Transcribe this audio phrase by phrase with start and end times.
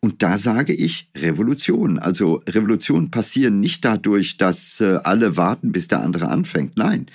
[0.00, 1.98] Und da sage ich Revolution.
[1.98, 6.76] Also Revolutionen passieren nicht dadurch, dass äh, alle warten, bis der andere anfängt.
[6.76, 7.06] Nein,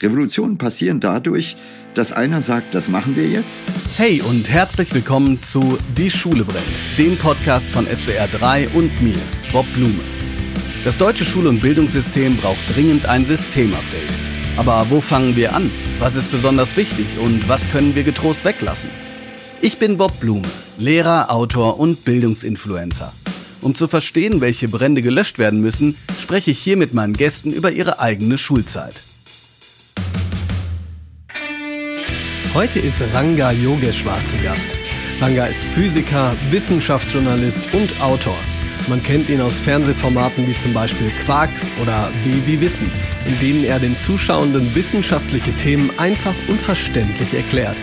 [0.00, 1.56] Revolutionen passieren dadurch,
[1.94, 3.62] dass einer sagt, das machen wir jetzt.
[3.96, 6.64] Hey und herzlich willkommen zu Die Schule brennt,
[6.98, 9.18] dem Podcast von SWR 3 und mir,
[9.52, 10.00] Bob Blume.
[10.84, 14.10] Das deutsche Schul- und Bildungssystem braucht dringend ein Systemupdate.
[14.56, 15.70] Aber wo fangen wir an?
[16.00, 18.90] Was ist besonders wichtig und was können wir getrost weglassen?
[19.64, 23.12] Ich bin Bob Blume, Lehrer, Autor und Bildungsinfluencer.
[23.60, 27.70] Um zu verstehen, welche Brände gelöscht werden müssen, spreche ich hier mit meinen Gästen über
[27.70, 28.94] ihre eigene Schulzeit.
[32.54, 34.68] Heute ist Ranga Yogeshwar zu Gast.
[35.20, 38.36] Ranga ist Physiker, Wissenschaftsjournalist und Autor.
[38.88, 42.90] Man kennt ihn aus Fernsehformaten wie zum Beispiel Quarks oder wie Wissen,
[43.28, 47.76] in denen er den Zuschauenden wissenschaftliche Themen einfach und verständlich erklärt.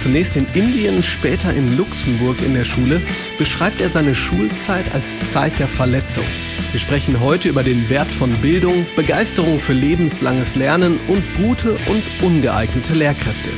[0.00, 3.02] Zunächst in Indien, später in Luxemburg in der Schule,
[3.36, 6.24] beschreibt er seine Schulzeit als Zeit der Verletzung.
[6.70, 12.02] Wir sprechen heute über den Wert von Bildung, Begeisterung für lebenslanges Lernen und gute und
[12.22, 13.50] ungeeignete Lehrkräfte.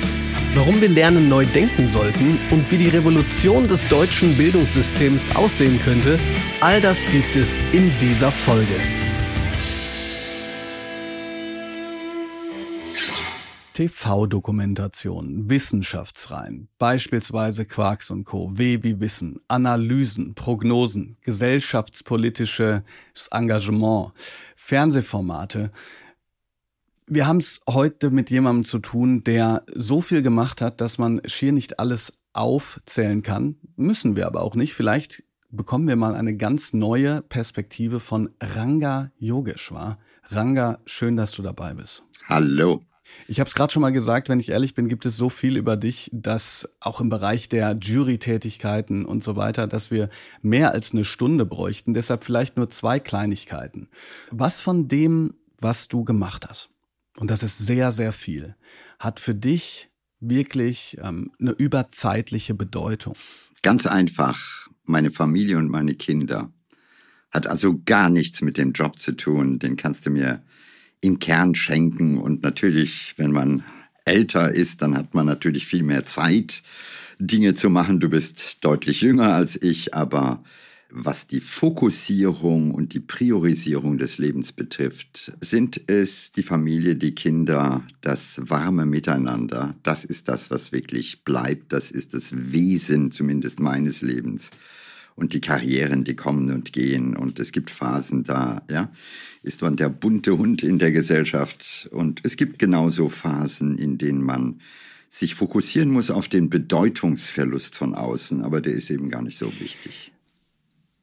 [0.57, 6.19] Warum wir Lernen neu denken sollten und wie die Revolution des deutschen Bildungssystems aussehen könnte,
[6.61, 9.02] all das gibt es in dieser Folge.
[13.73, 22.83] TV-Dokumentation, Wissenschaftsreihen, beispielsweise Quarks und Co., W wie Wissen, Analysen, Prognosen, gesellschaftspolitisches
[23.31, 24.13] Engagement,
[24.57, 25.71] Fernsehformate.
[27.07, 31.21] Wir haben es heute mit jemandem zu tun, der so viel gemacht hat, dass man
[31.25, 33.57] schier nicht alles aufzählen kann.
[33.77, 34.75] Müssen wir aber auch nicht.
[34.75, 39.99] Vielleicht bekommen wir mal eine ganz neue Perspektive von Ranga Yogeshwar.
[40.25, 42.03] Ranga, schön, dass du dabei bist.
[42.29, 42.83] Hallo.
[43.29, 45.57] Ich habe es gerade schon mal gesagt, wenn ich ehrlich bin, gibt es so viel
[45.57, 50.09] über dich, dass auch im Bereich der Jury-Tätigkeiten und so weiter, dass wir
[50.43, 51.95] mehr als eine Stunde bräuchten.
[51.95, 53.89] Deshalb vielleicht nur zwei Kleinigkeiten.
[54.31, 56.71] Was von dem, was du gemacht hast,
[57.17, 58.57] und das ist sehr, sehr viel,
[58.99, 59.91] hat für dich
[60.21, 63.15] wirklich ähm, eine überzeitliche Bedeutung?
[63.63, 66.53] Ganz einfach, meine Familie und meine Kinder.
[67.31, 69.59] Hat also gar nichts mit dem Job zu tun.
[69.59, 70.43] Den kannst du mir
[71.03, 72.17] im Kern schenken.
[72.17, 73.63] Und natürlich, wenn man
[74.07, 76.63] älter ist, dann hat man natürlich viel mehr Zeit,
[77.19, 78.01] Dinge zu machen.
[78.01, 80.43] Du bist deutlich jünger als ich, aber
[80.95, 87.83] was die Fokussierung und die Priorisierung des Lebens betrifft, sind es die Familie, die Kinder,
[88.03, 89.75] das warme Miteinander.
[89.83, 91.73] Das ist das, was wirklich bleibt.
[91.73, 94.51] Das ist das Wesen zumindest meines Lebens
[95.15, 98.91] und die Karrieren, die kommen und gehen und es gibt Phasen da, ja,
[99.43, 104.23] ist man der bunte Hund in der Gesellschaft und es gibt genauso Phasen, in denen
[104.23, 104.61] man
[105.09, 109.53] sich fokussieren muss auf den Bedeutungsverlust von außen, aber der ist eben gar nicht so
[109.61, 110.13] wichtig.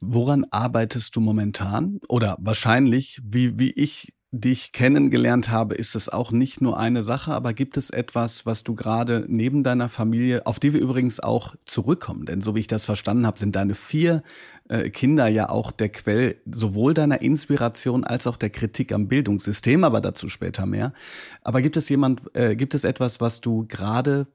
[0.02, 2.00] Woran arbeitest du momentan?
[2.08, 7.34] Oder wahrscheinlich, wie, wie ich dich kennengelernt habe, ist es auch nicht nur eine Sache,
[7.34, 11.56] aber gibt es etwas, was du gerade neben deiner Familie, auf die wir übrigens auch
[11.66, 14.22] zurückkommen, denn so wie ich das verstanden habe, sind deine vier
[14.68, 19.84] äh, Kinder ja auch der Quell sowohl deiner Inspiration als auch der Kritik am Bildungssystem,
[19.84, 20.94] aber dazu später mehr.
[21.42, 24.28] Aber gibt es jemand, äh, gibt es etwas, was du gerade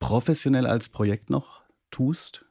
[0.00, 2.46] professionell als Projekt noch tust,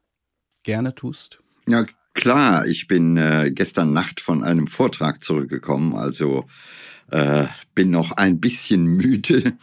[0.64, 1.42] gerne tust?
[1.68, 6.48] Ja, Klar, ich bin äh, gestern Nacht von einem Vortrag zurückgekommen, also
[7.12, 9.58] äh, bin noch ein bisschen müde.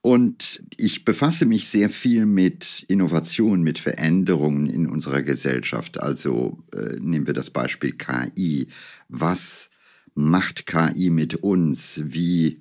[0.00, 6.00] Und ich befasse mich sehr viel mit Innovation, mit Veränderungen in unserer Gesellschaft.
[6.00, 8.66] Also äh, nehmen wir das Beispiel KI.
[9.08, 9.70] Was
[10.14, 12.02] macht KI mit uns?
[12.04, 12.58] Wie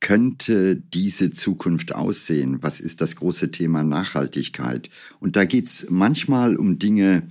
[0.00, 2.60] könnte diese Zukunft aussehen?
[2.62, 4.90] Was ist das große Thema Nachhaltigkeit?
[5.20, 7.28] Und da geht es manchmal um Dinge,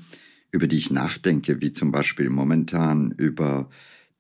[0.52, 3.70] über die ich nachdenke, wie zum Beispiel momentan über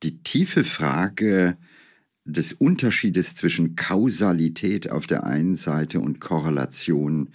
[0.03, 1.57] die tiefe Frage
[2.25, 7.29] des Unterschiedes zwischen Kausalität auf der einen Seite und Korrelation,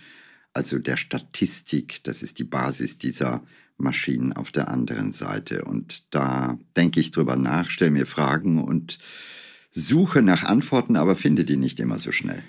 [0.53, 3.43] also der Statistik, das ist die Basis dieser
[3.77, 5.65] Maschinen auf der anderen Seite.
[5.65, 8.99] Und da denke ich drüber nach, stelle mir Fragen und
[9.71, 12.43] suche nach Antworten, aber finde die nicht immer so schnell.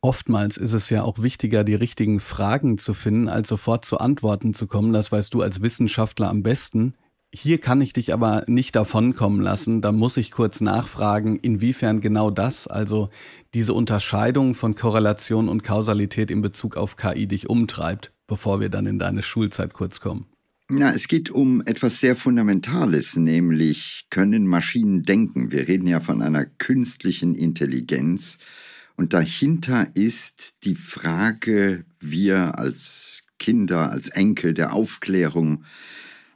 [0.00, 4.54] Oftmals ist es ja auch wichtiger, die richtigen Fragen zu finden, als sofort zu Antworten
[4.54, 4.92] zu kommen.
[4.92, 6.94] Das weißt du als Wissenschaftler am besten.
[7.34, 9.82] Hier kann ich dich aber nicht davonkommen lassen.
[9.82, 13.10] Da muss ich kurz nachfragen, inwiefern genau das, also
[13.54, 18.86] diese Unterscheidung von Korrelation und Kausalität in Bezug auf KI dich umtreibt, bevor wir dann
[18.86, 20.26] in deine Schulzeit kurz kommen.
[20.70, 25.50] Ja, es geht um etwas sehr Fundamentales, nämlich können Maschinen denken.
[25.50, 28.38] Wir reden ja von einer künstlichen Intelligenz
[28.98, 35.62] und dahinter ist die Frage, wir als Kinder, als Enkel der Aufklärung,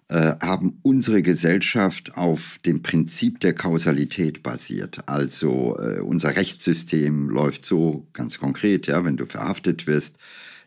[0.07, 5.03] äh, haben unsere Gesellschaft auf dem Prinzip der Kausalität basiert.
[5.09, 10.15] Also äh, unser Rechtssystem läuft so ganz konkret, ja, wenn du verhaftet wirst,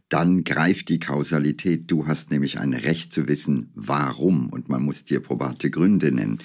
[0.10, 1.90] dann greift die Kausalität.
[1.90, 4.50] Du hast nämlich ein Recht zu wissen, warum.
[4.50, 6.40] Und man muss dir probate Gründe nennen.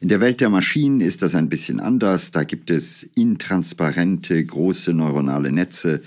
[0.00, 2.30] In der Welt der Maschinen ist das ein bisschen anders.
[2.30, 6.02] Da gibt es intransparente, große neuronale Netze.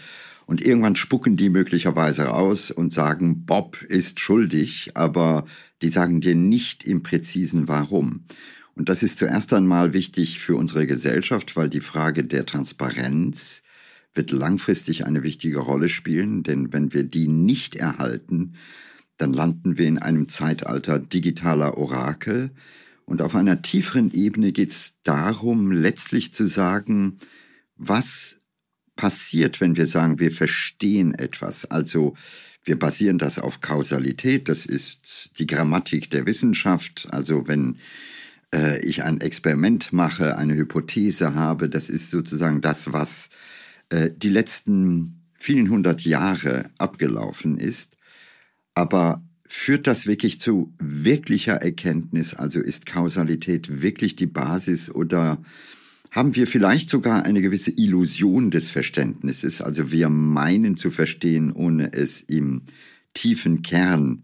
[0.46, 5.46] Und irgendwann spucken die möglicherweise aus und sagen, Bob ist schuldig, aber
[5.82, 8.26] die sagen dir nicht im präzisen Warum.
[8.76, 13.62] Und das ist zuerst einmal wichtig für unsere Gesellschaft, weil die Frage der Transparenz
[14.20, 18.52] wird langfristig eine wichtige Rolle spielen, denn wenn wir die nicht erhalten,
[19.16, 22.52] dann landen wir in einem Zeitalter digitaler Orakel.
[23.06, 27.18] Und auf einer tieferen Ebene geht es darum, letztlich zu sagen,
[27.78, 28.42] was
[28.98, 31.64] passiert, wenn wir sagen, wir verstehen etwas.
[31.72, 32.14] Also
[32.66, 37.08] wir basieren das auf Kausalität, das ist die Grammatik der Wissenschaft.
[37.12, 37.78] Also wenn
[38.54, 43.59] äh, ich ein Experiment mache, eine Hypothese habe, das ist sozusagen das, was äh,
[43.92, 47.98] die letzten vielen hundert Jahre abgelaufen ist.
[48.76, 52.36] Aber führt das wirklich zu wirklicher Erkenntnis?
[52.36, 55.42] Also ist Kausalität wirklich die Basis oder
[56.12, 59.62] haben wir vielleicht sogar eine gewisse Illusion des Verständnisses?
[59.62, 62.64] Also wir meinen zu verstehen, ohne es im
[63.14, 64.24] tiefen Kern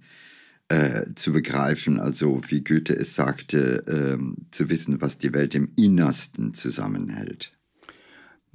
[0.67, 4.17] äh, zu begreifen, also wie Goethe es sagte, äh,
[4.51, 7.54] zu wissen, was die Welt im Innersten zusammenhält.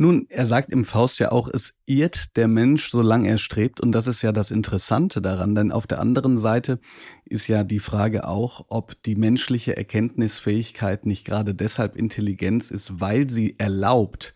[0.00, 3.82] Nun, er sagt im Faust ja auch, es irrt der Mensch, solange er strebt.
[3.82, 5.54] Und das ist ja das Interessante daran.
[5.54, 6.80] Denn auf der anderen Seite
[7.26, 13.28] ist ja die Frage auch, ob die menschliche Erkenntnisfähigkeit nicht gerade deshalb Intelligenz ist, weil
[13.28, 14.32] sie erlaubt,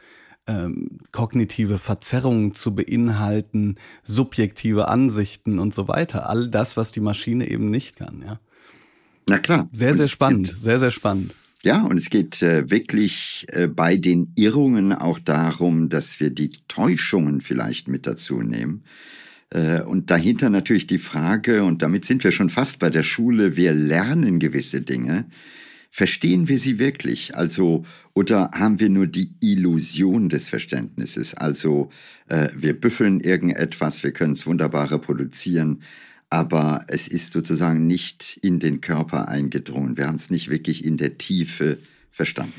[0.47, 6.29] ähm, kognitive Verzerrungen zu beinhalten, subjektive Ansichten und so weiter.
[6.29, 8.39] All das, was die Maschine eben nicht kann, ja.
[9.31, 9.71] Na klar.
[9.73, 10.55] Sehr, sehr spannend.
[10.59, 11.35] Sehr, sehr spannend.
[11.65, 16.51] Ja, und es geht äh, wirklich äh, bei den Irrungen auch darum, dass wir die
[16.69, 18.83] Täuschungen vielleicht mit dazu nehmen.
[19.49, 23.57] Äh, und dahinter natürlich die Frage, und damit sind wir schon fast bei der Schule,
[23.57, 25.25] wir lernen gewisse Dinge.
[25.91, 27.35] Verstehen wir sie wirklich?
[27.35, 31.33] Also, oder haben wir nur die Illusion des Verständnisses?
[31.33, 31.89] Also,
[32.29, 35.81] äh, wir büffeln irgendetwas, wir können es wunderbar reproduzieren,
[36.35, 39.97] aber es ist sozusagen nicht in den Körper eingedrungen.
[39.97, 41.79] Wir haben es nicht wirklich in der Tiefe
[42.11, 42.53] verstanden.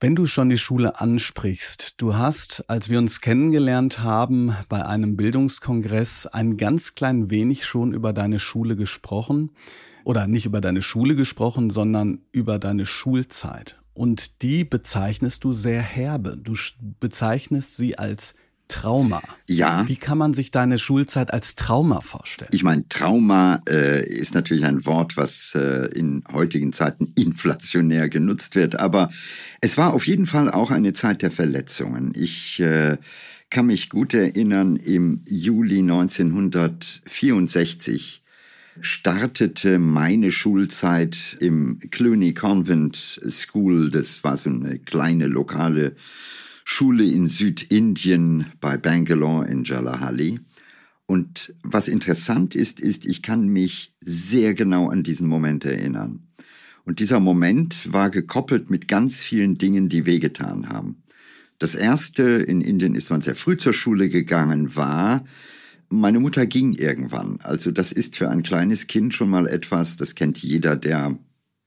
[0.00, 5.16] Wenn du schon die Schule ansprichst, du hast, als wir uns kennengelernt haben, bei einem
[5.16, 9.52] Bildungskongress ein ganz klein wenig schon über deine Schule gesprochen.
[10.02, 13.76] Oder nicht über deine Schule gesprochen, sondern über deine Schulzeit.
[13.94, 16.36] Und die bezeichnest du sehr herbe.
[16.36, 16.54] Du
[16.98, 18.34] bezeichnest sie als
[18.68, 19.22] Trauma.
[19.48, 19.88] Ja.
[19.88, 22.50] Wie kann man sich deine Schulzeit als Trauma vorstellen?
[22.52, 28.56] Ich meine, Trauma äh, ist natürlich ein Wort, was äh, in heutigen Zeiten inflationär genutzt
[28.56, 29.10] wird, aber
[29.60, 32.12] es war auf jeden Fall auch eine Zeit der Verletzungen.
[32.14, 32.98] Ich äh,
[33.50, 38.22] kann mich gut erinnern, im Juli 1964
[38.80, 43.90] startete meine Schulzeit im Cluny Convent School.
[43.90, 45.94] Das war so eine kleine lokale
[46.68, 50.40] Schule in Südindien bei Bangalore in Jalahali.
[51.06, 56.26] Und was interessant ist, ist, ich kann mich sehr genau an diesen Moment erinnern.
[56.84, 61.04] Und dieser Moment war gekoppelt mit ganz vielen Dingen, die wehgetan haben.
[61.60, 65.24] Das erste, in Indien ist man sehr früh zur Schule gegangen, war,
[65.88, 67.38] meine Mutter ging irgendwann.
[67.44, 71.16] Also das ist für ein kleines Kind schon mal etwas, das kennt jeder, der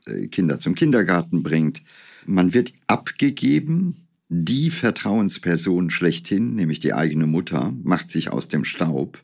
[0.07, 1.83] äh, Kinder zum Kindergarten bringt.
[2.25, 3.95] Man wird abgegeben
[4.29, 9.21] die Vertrauensperson schlechthin, nämlich die eigene Mutter, macht sich aus dem Staub.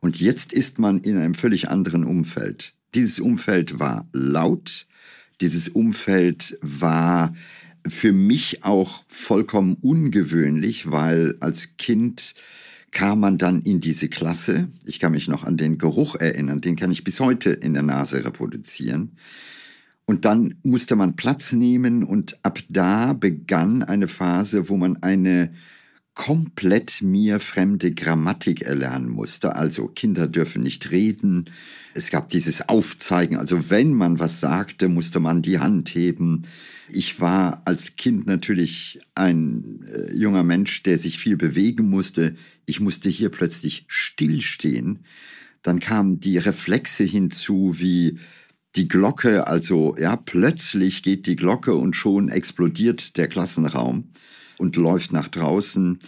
[0.00, 2.74] Und jetzt ist man in einem völlig anderen Umfeld.
[2.94, 4.86] Dieses Umfeld war laut.
[5.40, 7.32] Dieses Umfeld war
[7.86, 12.34] für mich auch vollkommen ungewöhnlich, weil als Kind
[12.90, 14.68] kam man dann in diese Klasse.
[14.84, 17.82] Ich kann mich noch an den Geruch erinnern, den kann ich bis heute in der
[17.82, 19.16] Nase reproduzieren.
[20.12, 25.54] Und dann musste man Platz nehmen und ab da begann eine Phase, wo man eine
[26.12, 29.56] komplett mir fremde Grammatik erlernen musste.
[29.56, 31.48] Also Kinder dürfen nicht reden.
[31.94, 33.38] Es gab dieses Aufzeigen.
[33.38, 36.44] Also wenn man was sagte, musste man die Hand heben.
[36.90, 42.36] Ich war als Kind natürlich ein äh, junger Mensch, der sich viel bewegen musste.
[42.66, 44.98] Ich musste hier plötzlich stillstehen.
[45.62, 48.18] Dann kamen die Reflexe hinzu, wie
[48.76, 54.10] die Glocke, also ja, plötzlich geht die Glocke und schon explodiert der Klassenraum
[54.58, 55.98] und läuft nach draußen.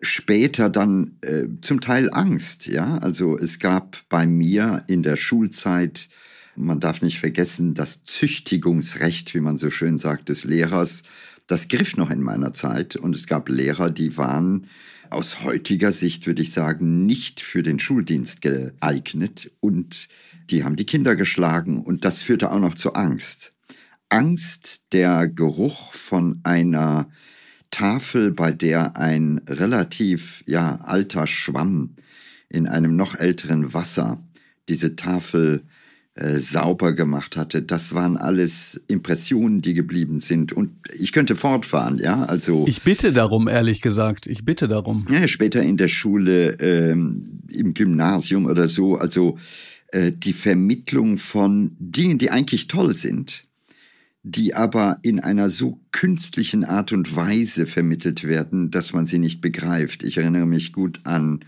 [0.00, 2.98] Später dann äh, zum Teil Angst, ja.
[2.98, 6.08] Also es gab bei mir in der Schulzeit
[6.56, 11.02] Man darf nicht vergessen, das Züchtigungsrecht, wie man so schön sagt, des Lehrers,
[11.46, 12.96] das griff noch in meiner Zeit.
[12.96, 14.66] Und es gab Lehrer, die waren
[15.10, 19.50] aus heutiger Sicht, würde ich sagen, nicht für den Schuldienst geeignet.
[19.60, 20.08] Und
[20.50, 21.82] die haben die Kinder geschlagen.
[21.82, 23.54] Und das führte auch noch zu Angst.
[24.08, 27.08] Angst, der Geruch von einer
[27.70, 31.96] Tafel, bei der ein relativ ja, alter Schwamm
[32.48, 34.22] in einem noch älteren Wasser
[34.68, 35.64] diese Tafel
[36.14, 37.62] äh, sauber gemacht hatte.
[37.62, 40.52] Das waren alles Impressionen, die geblieben sind.
[40.52, 42.22] Und ich könnte fortfahren, ja.
[42.22, 44.28] Also ich bitte darum, ehrlich gesagt.
[44.28, 45.04] Ich bitte darum.
[45.10, 48.94] Ja, später in der Schule, ähm, im Gymnasium oder so.
[48.94, 49.38] Also
[49.94, 53.46] äh, die Vermittlung von Dingen, die eigentlich toll sind,
[54.24, 59.40] die aber in einer so künstlichen Art und Weise vermittelt werden, dass man sie nicht
[59.40, 60.02] begreift.
[60.02, 61.44] Ich erinnere mich gut an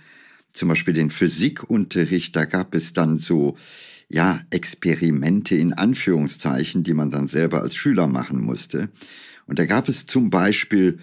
[0.53, 3.57] zum Beispiel den Physikunterricht, da gab es dann so,
[4.09, 8.91] ja, Experimente in Anführungszeichen, die man dann selber als Schüler machen musste.
[9.47, 10.99] Und da gab es zum Beispiel,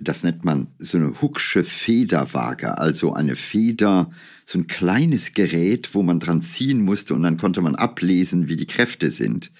[0.00, 4.10] das nennt man so eine Hucksche Federwaage, also eine Feder,
[4.44, 8.56] so ein kleines Gerät, wo man dran ziehen musste und dann konnte man ablesen, wie
[8.56, 9.52] die Kräfte sind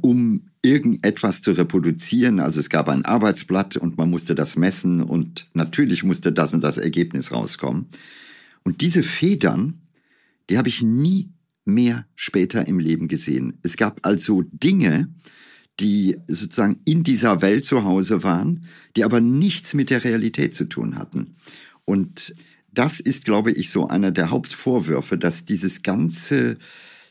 [0.00, 2.40] um irgendetwas zu reproduzieren.
[2.40, 6.62] Also es gab ein Arbeitsblatt und man musste das messen und natürlich musste das und
[6.62, 7.86] das Ergebnis rauskommen.
[8.64, 9.80] Und diese Federn,
[10.50, 11.30] die habe ich nie
[11.64, 13.58] mehr später im Leben gesehen.
[13.62, 15.08] Es gab also Dinge,
[15.80, 18.64] die sozusagen in dieser Welt zu Hause waren,
[18.96, 21.34] die aber nichts mit der Realität zu tun hatten.
[21.84, 22.34] Und
[22.72, 26.58] das ist, glaube ich, so einer der Hauptvorwürfe, dass dieses ganze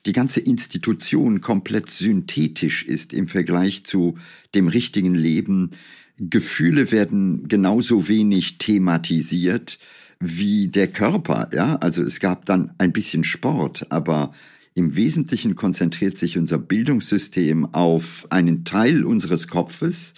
[0.06, 4.18] die ganze Institution komplett synthetisch ist im Vergleich zu
[4.56, 5.72] dem richtigen Leben.
[6.18, 9.80] Gefühle werden genauso wenig thematisiert
[10.20, 11.76] wie der Körper, ja?
[11.76, 14.34] Also es gab dann ein bisschen Sport, aber
[14.78, 20.14] im Wesentlichen konzentriert sich unser Bildungssystem auf einen Teil unseres Kopfes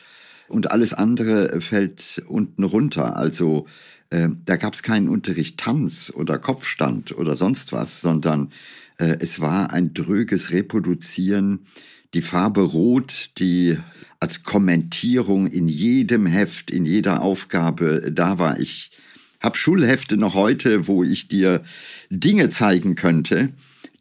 [0.49, 3.15] und alles andere fällt unten runter.
[3.15, 3.67] Also
[4.09, 8.51] äh, da gab es keinen Unterricht Tanz oder Kopfstand oder sonst was, sondern
[8.97, 11.61] äh, es war ein dröges Reproduzieren.
[12.13, 13.77] Die Farbe Rot, die
[14.19, 18.59] als Kommentierung in jedem Heft, in jeder Aufgabe da war.
[18.59, 18.91] Ich
[19.39, 21.63] habe Schulhefte noch heute, wo ich dir
[22.09, 23.53] Dinge zeigen könnte,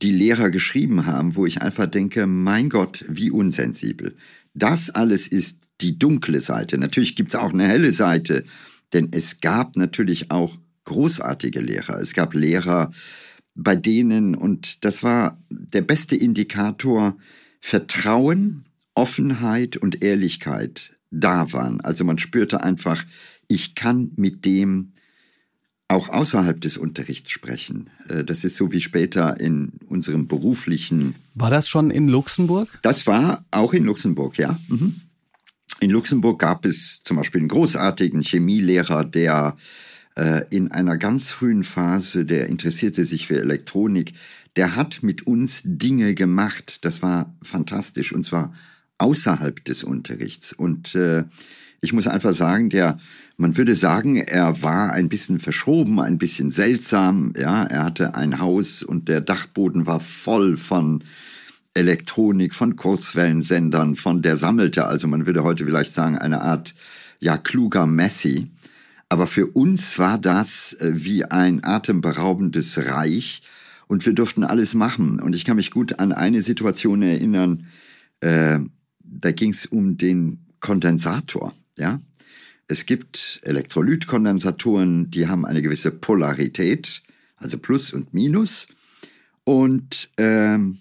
[0.03, 4.17] die Lehrer geschrieben haben, wo ich einfach denke, mein Gott, wie unsensibel.
[4.55, 6.79] Das alles ist die dunkle Seite.
[6.79, 8.45] Natürlich gibt es auch eine helle Seite,
[8.93, 11.99] denn es gab natürlich auch großartige Lehrer.
[11.99, 12.91] Es gab Lehrer,
[13.55, 17.17] bei denen, und das war der beste Indikator,
[17.61, 18.65] Vertrauen,
[18.95, 21.81] Offenheit und Ehrlichkeit da waren.
[21.81, 23.05] Also man spürte einfach,
[23.49, 24.93] ich kann mit dem
[25.89, 27.91] auch außerhalb des Unterrichts sprechen.
[28.09, 31.15] Äh, das ist so wie später in unserem beruflichen.
[31.35, 32.79] War das schon in Luxemburg?
[32.83, 34.59] Das war auch in Luxemburg, ja.
[34.69, 35.01] Mhm.
[35.81, 39.57] In Luxemburg gab es zum Beispiel einen großartigen Chemielehrer, der
[40.17, 44.13] äh, in einer ganz frühen Phase, der interessierte sich für Elektronik,
[44.57, 48.53] der hat mit uns Dinge gemacht, das war fantastisch und zwar
[48.99, 50.53] außerhalb des Unterrichts.
[50.53, 51.25] Und äh,
[51.81, 52.99] ich muss einfach sagen, der,
[53.39, 57.33] man würde sagen, er war ein bisschen verschoben, ein bisschen seltsam.
[57.39, 61.05] Ja, er hatte ein Haus und der Dachboden war voll von
[61.73, 66.75] Elektronik, von Kurzwellensendern, von der sammelte, also man würde heute vielleicht sagen, eine Art
[67.21, 68.51] ja kluger Messi.
[69.09, 73.43] Aber für uns war das äh, wie ein atemberaubendes Reich
[73.87, 75.21] und wir durften alles machen.
[75.21, 77.67] Und ich kann mich gut an eine Situation erinnern,
[78.21, 78.59] äh,
[79.05, 81.55] da ging es um den Kondensator.
[81.79, 82.01] Ja?
[82.69, 87.03] Es gibt Elektrolytkondensatoren, die haben eine gewisse Polarität,
[87.37, 88.69] also Plus und Minus.
[89.45, 90.79] Und ähm,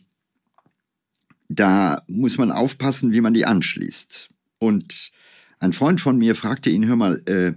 [1.48, 4.28] da muss man aufpassen, wie man die anschließt.
[4.60, 5.12] Und
[5.60, 7.54] ein Freund von mir fragte ihn, hör mal, äh,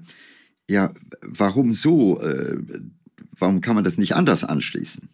[0.70, 2.20] ja, warum so?
[2.20, 2.58] Äh,
[3.32, 5.08] warum kann man das nicht anders anschließen?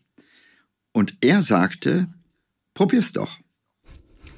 [0.92, 2.06] Und er sagte,
[2.74, 3.38] probier's doch.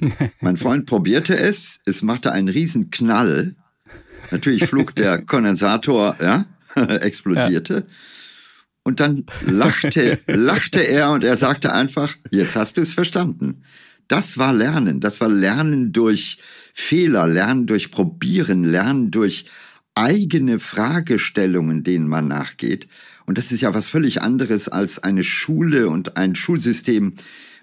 [0.41, 3.57] mein Freund probierte es, es machte einen riesen Knall.
[4.31, 6.47] Natürlich flog der Kondensator, ja,
[7.01, 7.75] explodierte.
[7.75, 7.95] Ja.
[8.83, 13.63] Und dann lachte, lachte er und er sagte einfach, jetzt hast du es verstanden.
[14.09, 15.01] Das war Lernen.
[15.01, 16.39] Das war Lernen durch
[16.73, 19.45] Fehler, Lernen durch Probieren, Lernen durch
[19.95, 22.89] eigene Fragestellungen, denen man nachgeht.
[23.27, 27.15] Und das ist ja was völlig anderes als eine Schule und ein Schulsystem,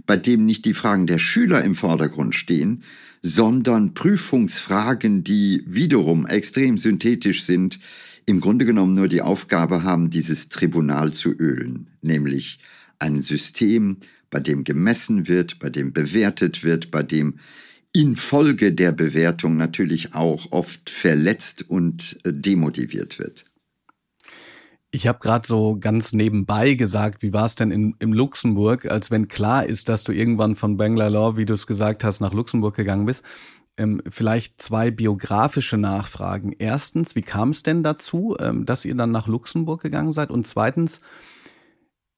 [0.06, 2.84] bei dem nicht die Fragen der Schüler im Vordergrund stehen,
[3.28, 7.80] sondern Prüfungsfragen, die wiederum extrem synthetisch sind,
[8.28, 12.60] im Grunde genommen nur die Aufgabe haben, dieses Tribunal zu ölen, nämlich
[13.00, 13.98] ein System,
[14.30, 17.36] bei dem gemessen wird, bei dem bewertet wird, bei dem
[17.94, 23.46] infolge der Bewertung natürlich auch oft verletzt und äh, demotiviert wird.
[24.96, 29.12] Ich habe gerade so ganz nebenbei gesagt, wie war es denn in, im Luxemburg, als
[29.12, 32.78] wenn klar ist, dass du irgendwann von Bangalore, wie du es gesagt hast, nach Luxemburg
[32.78, 33.22] gegangen bist.
[33.76, 36.54] Ähm, vielleicht zwei biografische Nachfragen.
[36.58, 40.32] Erstens, wie kam es denn dazu, ähm, dass ihr dann nach Luxemburg gegangen seid?
[40.32, 41.02] Und zweitens,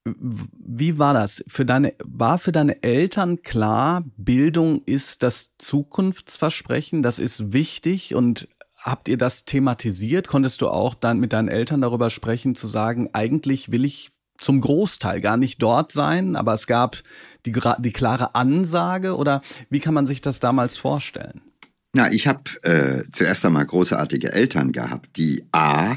[0.06, 1.44] wie war das?
[1.48, 8.48] Für deine, war für deine Eltern klar, Bildung ist das Zukunftsversprechen, das ist wichtig und
[8.88, 10.28] habt ihr das thematisiert?
[10.28, 14.62] Konntest du auch dann mit deinen Eltern darüber sprechen, zu sagen, eigentlich will ich zum
[14.62, 17.02] Großteil gar nicht dort sein, aber es gab
[17.46, 21.42] die, die klare Ansage oder wie kann man sich das damals vorstellen?
[21.94, 25.96] Na, ich habe äh, zuerst einmal großartige Eltern gehabt, die A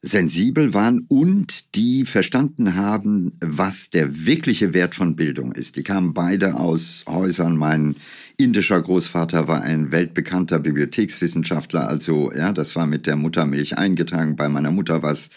[0.00, 5.76] sensibel waren und die verstanden haben, was der wirkliche Wert von Bildung ist.
[5.76, 7.56] Die kamen beide aus Häusern.
[7.56, 7.94] Mein
[8.42, 14.36] indischer Großvater war ein weltbekannter Bibliothekswissenschaftler, also ja, das war mit der Muttermilch eingetragen.
[14.36, 15.30] Bei meiner Mutter war es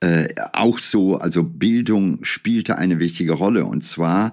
[0.00, 4.32] äh, auch so, also Bildung spielte eine wichtige Rolle und zwar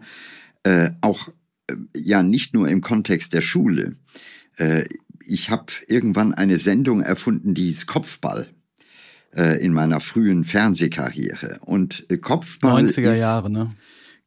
[0.64, 1.30] äh, auch
[1.68, 3.96] äh, ja nicht nur im Kontext der Schule.
[4.56, 4.86] Äh,
[5.26, 8.48] ich habe irgendwann eine Sendung erfunden, die hieß Kopfball
[9.36, 11.60] äh, in meiner frühen Fernsehkarriere.
[11.66, 13.68] Und äh, Kopfball 90er ist, Jahre, ne?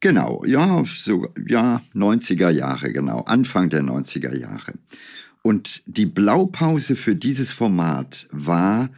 [0.01, 4.73] Genau, ja, so, ja, 90er Jahre, genau, Anfang der 90er Jahre.
[5.43, 8.89] Und die Blaupause für dieses Format war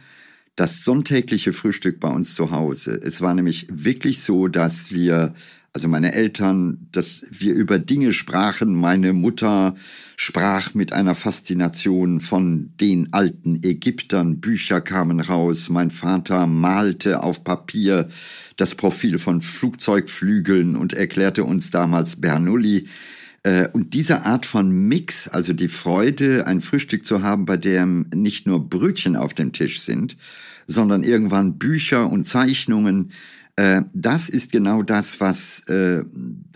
[0.56, 2.98] das sonntägliche Frühstück bei uns zu Hause.
[3.02, 5.34] Es war nämlich wirklich so, dass wir
[5.74, 8.76] also meine Eltern, dass wir über Dinge sprachen.
[8.76, 9.74] Meine Mutter
[10.16, 14.38] sprach mit einer Faszination von den alten Ägyptern.
[14.38, 15.68] Bücher kamen raus.
[15.70, 18.08] Mein Vater malte auf Papier
[18.56, 22.86] das Profil von Flugzeugflügeln und erklärte uns damals Bernoulli.
[23.42, 28.06] Äh, und diese Art von Mix, also die Freude, ein Frühstück zu haben, bei dem
[28.14, 30.16] nicht nur Brötchen auf dem Tisch sind,
[30.68, 33.10] sondern irgendwann Bücher und Zeichnungen,
[33.56, 36.04] äh, das ist genau das, was äh,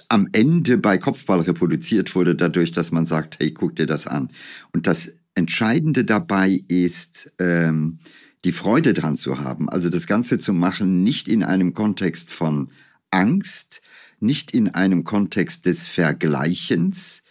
[0.08, 4.30] am Ende bei Kopfball reproduziert wurde, dadurch, dass man sagt, hey, guck dir das an.
[4.72, 7.98] Und das Entscheidende dabei ist, ähm,
[8.44, 9.68] die Freude dran zu haben.
[9.68, 12.70] Also das Ganze zu machen, nicht in einem Kontext von
[13.10, 13.80] Angst,
[14.20, 17.22] nicht in einem Kontext des Vergleichens,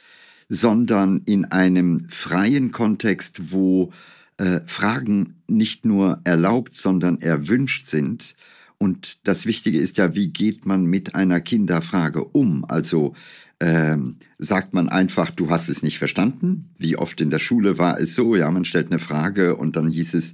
[0.47, 3.91] sondern in einem freien Kontext, wo
[4.37, 8.35] äh, Fragen nicht nur erlaubt, sondern erwünscht sind
[8.79, 12.63] und das Wichtige ist ja, wie geht man mit einer Kinderfrage um?
[12.65, 13.15] Also
[13.59, 16.69] ähm, sagt man einfach, du hast es nicht verstanden?
[16.77, 19.89] Wie oft in der Schule war es so, ja, man stellt eine Frage und dann
[19.89, 20.33] hieß es,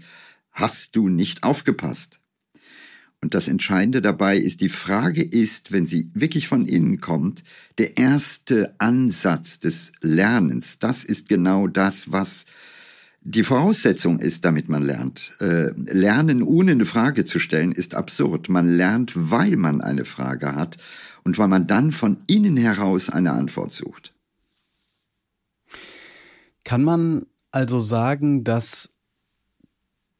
[0.52, 2.20] hast du nicht aufgepasst?
[3.22, 7.46] Und das Entscheidende dabei ist, die Frage ist, wenn sie wirklich von innen kommt,
[7.78, 10.80] der erste Ansatz des Lernens.
[10.80, 12.46] Das ist genau das, was
[13.26, 15.32] die Voraussetzung ist, damit man lernt.
[15.40, 18.50] Äh, lernen ohne eine Frage zu stellen ist absurd.
[18.50, 20.78] Man lernt, weil man eine Frage hat
[21.24, 24.14] und weil man dann von innen heraus eine Antwort sucht.
[26.66, 28.90] Kann man also sagen, dass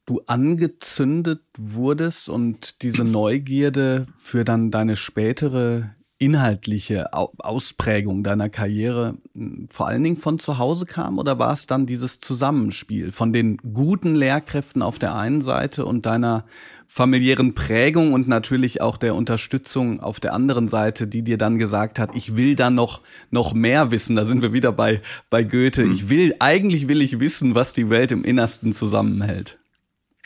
[0.06, 9.68] du angezündet wurdest und diese Neugierde für dann deine spätere inhaltliche Ausprägung deiner Karriere hm,
[9.70, 13.58] vor allen Dingen von zu Hause kam oder war es dann dieses Zusammenspiel von den
[13.58, 16.44] guten Lehrkräften auf der einen Seite und deiner
[16.86, 21.98] familiären Prägung und natürlich auch der Unterstützung auf der anderen Seite, die dir dann gesagt
[21.98, 24.16] hat, ich will da noch, noch mehr wissen.
[24.16, 25.82] Da sind wir wieder bei, bei Goethe.
[25.82, 29.58] Ich will, eigentlich will ich wissen, was die Welt im Innersten zusammenhält.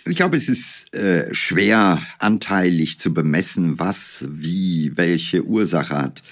[0.08, 6.22] Ich glaube, es ist äh, schwer anteilig zu bemessen, was, wie, welche Ursache hat.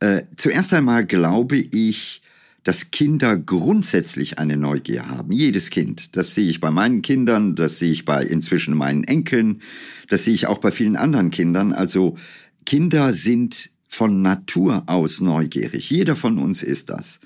[0.00, 2.22] Äh, zuerst einmal glaube ich,
[2.64, 5.32] dass Kinder grundsätzlich eine Neugier haben.
[5.32, 6.16] Jedes Kind.
[6.16, 9.60] Das sehe ich bei meinen Kindern, das sehe ich bei inzwischen meinen Enkeln,
[10.08, 11.72] das sehe ich auch bei vielen anderen Kindern.
[11.72, 12.16] Also
[12.64, 15.90] Kinder sind von Natur aus neugierig.
[15.90, 17.20] Jeder von uns ist das.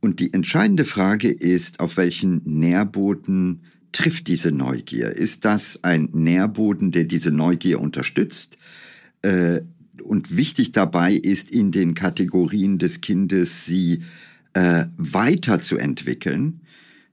[0.00, 5.10] Und die entscheidende Frage ist, auf welchen Nährboden trifft diese Neugier?
[5.10, 8.58] Ist das ein Nährboden, der diese Neugier unterstützt?
[9.22, 9.60] Äh,
[10.02, 14.02] und wichtig dabei ist, in den Kategorien des Kindes sie
[14.54, 16.60] äh, weiterzuentwickeln.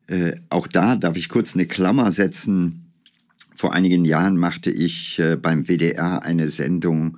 [0.07, 2.91] Äh, auch da darf ich kurz eine Klammer setzen.
[3.55, 7.17] Vor einigen Jahren machte ich äh, beim WDR eine Sendung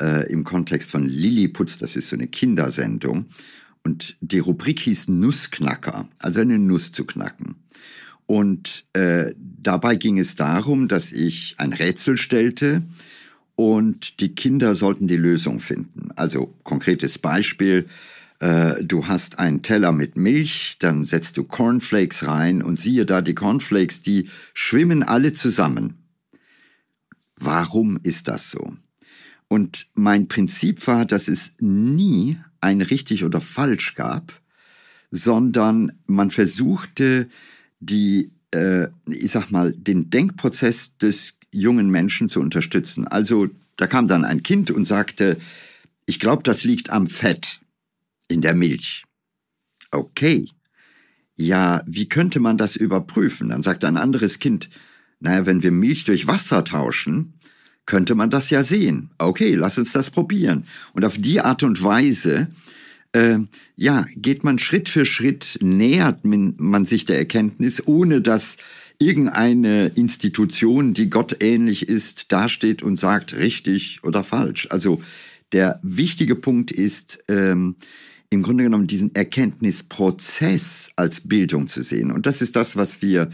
[0.00, 3.26] äh, im Kontext von Lilliputz, das ist so eine Kindersendung.
[3.84, 7.56] Und die Rubrik hieß Nussknacker, also eine Nuss zu knacken.
[8.26, 12.82] Und äh, dabei ging es darum, dass ich ein Rätsel stellte
[13.54, 16.10] und die Kinder sollten die Lösung finden.
[16.16, 17.86] Also konkretes Beispiel,
[18.40, 23.20] äh, du hast einen Teller mit Milch, dann setzt du Cornflakes rein und siehe da,
[23.20, 25.98] die Cornflakes, die schwimmen alle zusammen.
[27.36, 28.74] Warum ist das so?
[29.48, 34.40] Und mein Prinzip war, dass es nie ein richtig oder falsch gab,
[35.10, 37.28] sondern man versuchte,
[37.80, 43.06] die, äh, ich sag mal, den Denkprozess des jungen Menschen zu unterstützen.
[43.06, 45.36] Also da kam dann ein Kind und sagte,
[46.06, 47.60] ich glaube, das liegt am Fett
[48.28, 49.04] in der Milch.
[49.90, 50.48] Okay.
[51.36, 53.48] Ja, wie könnte man das überprüfen?
[53.48, 54.70] Dann sagt ein anderes Kind,
[55.20, 57.34] naja, wenn wir Milch durch Wasser tauschen,
[57.86, 59.10] könnte man das ja sehen.
[59.18, 60.64] Okay, lass uns das probieren.
[60.92, 62.48] Und auf die Art und Weise,
[63.14, 63.38] äh,
[63.76, 68.56] ja, geht man Schritt für Schritt, nähert man sich der Erkenntnis, ohne dass
[68.98, 74.68] irgendeine Institution, die gottähnlich ist, dasteht und sagt richtig oder falsch.
[74.70, 75.00] Also
[75.52, 77.76] der wichtige Punkt ist, ähm,
[78.30, 82.10] im Grunde genommen diesen Erkenntnisprozess als Bildung zu sehen.
[82.10, 83.30] Und das ist das, was wir,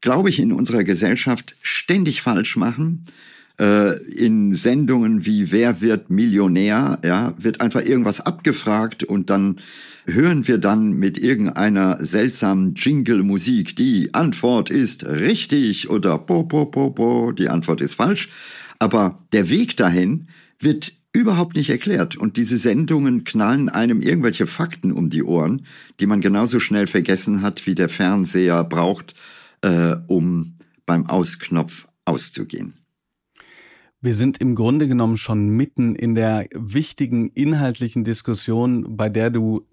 [0.00, 3.04] glaube ich, in unserer Gesellschaft ständig falsch machen
[3.60, 9.60] in Sendungen wie Wer wird Millionär, ja, wird einfach irgendwas abgefragt und dann
[10.06, 16.90] hören wir dann mit irgendeiner seltsamen Jingle-Musik, die Antwort ist richtig oder po, po, po,
[16.90, 18.28] po, die Antwort ist falsch.
[18.78, 22.16] Aber der Weg dahin wird überhaupt nicht erklärt.
[22.16, 25.66] Und diese Sendungen knallen einem irgendwelche Fakten um die Ohren,
[25.98, 29.14] die man genauso schnell vergessen hat, wie der Fernseher braucht,
[29.62, 30.54] äh, um
[30.86, 32.79] beim Ausknopf auszugehen.
[34.02, 39.66] Wir sind im Grunde genommen schon mitten in der wichtigen inhaltlichen Diskussion, bei der du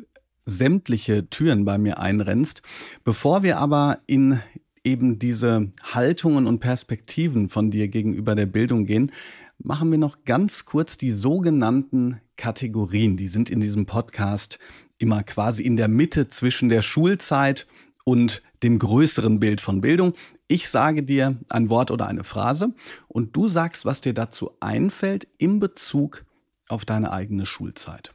[0.46, 2.62] sämtliche Türen bei mir einrennst.
[3.06, 4.42] Bevor wir aber in
[4.84, 9.14] eben diese Haltungen und Perspektiven von dir gegenüber der Bildung gehen,
[9.60, 13.16] machen wir noch ganz kurz die sogenannten Kategorien.
[13.16, 14.60] Die sind in diesem Podcast
[14.98, 17.66] immer quasi in der Mitte zwischen der Schulzeit
[18.04, 20.16] und dem größeren Bild von Bildung.
[20.50, 22.74] Ich sage dir ein Wort oder eine Phrase
[23.10, 26.24] und du sagst, was dir dazu einfällt in Bezug
[26.70, 28.14] auf deine eigene Schulzeit.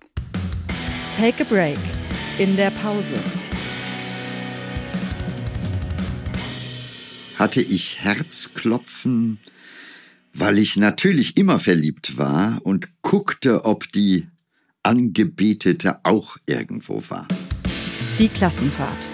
[1.18, 1.78] Take a break
[2.38, 3.16] in der Pause.
[7.38, 9.38] Hatte ich Herzklopfen,
[10.32, 14.26] weil ich natürlich immer verliebt war und guckte, ob die
[14.82, 17.28] Angebetete auch irgendwo war.
[18.18, 19.10] Die Klassenfahrt.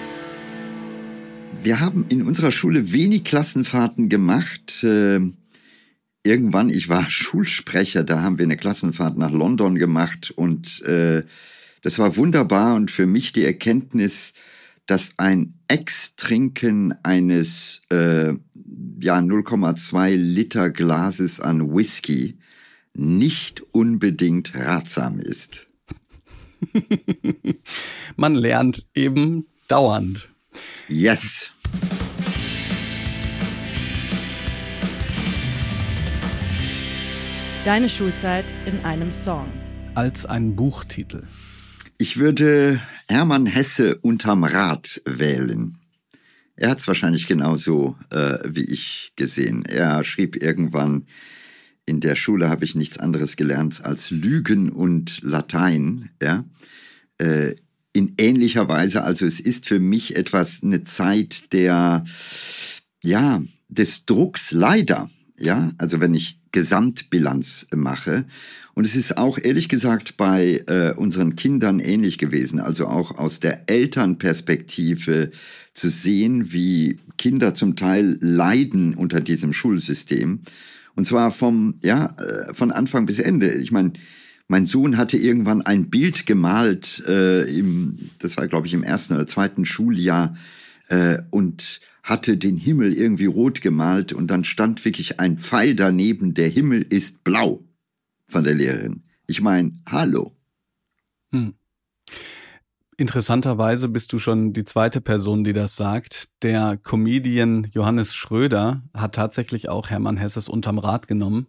[1.62, 4.82] Wir haben in unserer Schule wenig Klassenfahrten gemacht.
[4.84, 5.20] Äh,
[6.22, 11.24] irgendwann, ich war Schulsprecher, da haben wir eine Klassenfahrt nach London gemacht und äh,
[11.82, 14.32] das war wunderbar und für mich die Erkenntnis,
[14.87, 18.32] dass ein Ex-Trinken eines äh,
[19.00, 22.38] ja 0,2 Liter Glases an Whisky
[22.94, 25.68] nicht unbedingt ratsam ist.
[28.16, 30.28] Man lernt eben dauernd.
[30.88, 31.53] Yes.
[37.64, 39.53] Deine Schulzeit in einem Song.
[39.94, 41.25] Als ein Buchtitel.
[41.99, 45.79] Ich würde Hermann Hesse unterm Rad wählen.
[46.57, 49.64] Er hat es wahrscheinlich genauso äh, wie ich gesehen.
[49.64, 51.07] Er schrieb irgendwann,
[51.87, 56.11] in der Schule habe ich nichts anderes gelernt als Lügen und Latein.
[56.23, 56.44] Ja?
[57.18, 57.55] Äh,
[57.98, 59.02] in ähnlicher Weise.
[59.02, 62.04] Also es ist für mich etwas eine Zeit der,
[63.02, 65.11] ja, des Drucks leider.
[65.37, 68.24] Ja, also wenn ich Gesamtbilanz mache.
[68.74, 72.61] Und es ist auch ehrlich gesagt bei äh, unseren Kindern ähnlich gewesen.
[72.61, 75.30] Also auch aus der Elternperspektive
[75.72, 80.40] zu sehen, wie Kinder zum Teil leiden unter diesem Schulsystem.
[80.94, 83.52] Und zwar vom, ja, äh, von Anfang bis Ende.
[83.54, 83.92] Ich meine,
[84.48, 89.14] mein Sohn hatte irgendwann ein Bild gemalt, äh, im, das war, glaube ich, im ersten
[89.14, 90.34] oder zweiten Schuljahr,
[90.88, 96.32] äh, und hatte den Himmel irgendwie rot gemalt und dann stand wirklich ein Pfeil daneben,
[96.32, 97.62] der Himmel ist blau
[98.26, 99.02] von der Lehrerin.
[99.26, 100.34] Ich meine, hallo.
[101.30, 101.52] Hm.
[102.96, 106.30] Interessanterweise bist du schon die zweite Person, die das sagt.
[106.42, 111.46] Der Comedian Johannes Schröder hat tatsächlich auch Hermann Hesses unterm Rad genommen.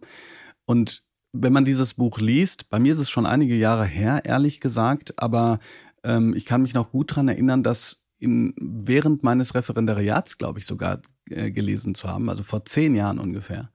[0.66, 4.60] Und wenn man dieses Buch liest, bei mir ist es schon einige Jahre her, ehrlich
[4.60, 5.58] gesagt, aber
[6.02, 10.66] ähm, ich kann mich noch gut daran erinnern, dass in, während meines Referendariats, glaube ich,
[10.66, 13.70] sogar äh, gelesen zu haben, also vor zehn Jahren ungefähr.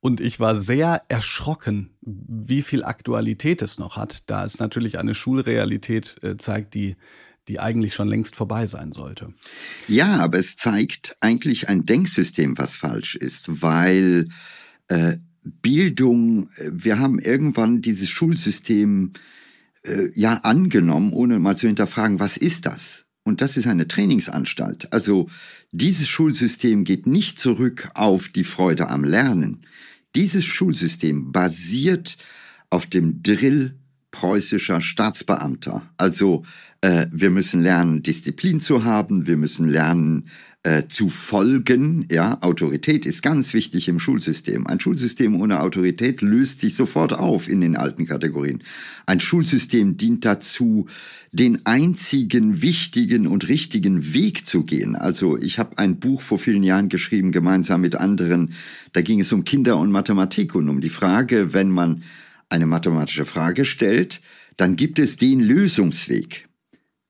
[0.00, 5.14] Und ich war sehr erschrocken, wie viel Aktualität es noch hat, da es natürlich eine
[5.14, 6.96] Schulrealität äh, zeigt, die
[7.48, 9.32] die eigentlich schon längst vorbei sein sollte.
[9.88, 14.28] Ja, aber es zeigt eigentlich ein Denksystem, was falsch ist, weil
[14.88, 15.16] äh,
[15.62, 19.12] Bildung, wir haben irgendwann dieses Schulsystem
[19.82, 23.04] äh, ja angenommen, ohne mal zu hinterfragen, was ist das?
[23.24, 24.92] Und das ist eine Trainingsanstalt.
[24.92, 25.28] Also
[25.70, 29.66] dieses Schulsystem geht nicht zurück auf die Freude am Lernen.
[30.16, 32.16] Dieses Schulsystem basiert
[32.70, 33.78] auf dem Drill
[34.10, 35.82] preußischer Staatsbeamter.
[35.96, 36.44] Also
[36.80, 40.28] äh, wir müssen lernen, Disziplin zu haben, wir müssen lernen,
[40.64, 42.06] äh, zu folgen.
[42.10, 44.66] Ja, Autorität ist ganz wichtig im Schulsystem.
[44.66, 48.64] Ein Schulsystem ohne Autorität löst sich sofort auf in den alten Kategorien.
[49.06, 50.86] Ein Schulsystem dient dazu,
[51.32, 54.96] den einzigen wichtigen und richtigen Weg zu gehen.
[54.96, 58.52] Also ich habe ein Buch vor vielen Jahren geschrieben, gemeinsam mit anderen.
[58.92, 62.02] Da ging es um Kinder und Mathematik und um die Frage, wenn man
[62.48, 64.20] eine mathematische Frage stellt,
[64.56, 66.48] dann gibt es den Lösungsweg.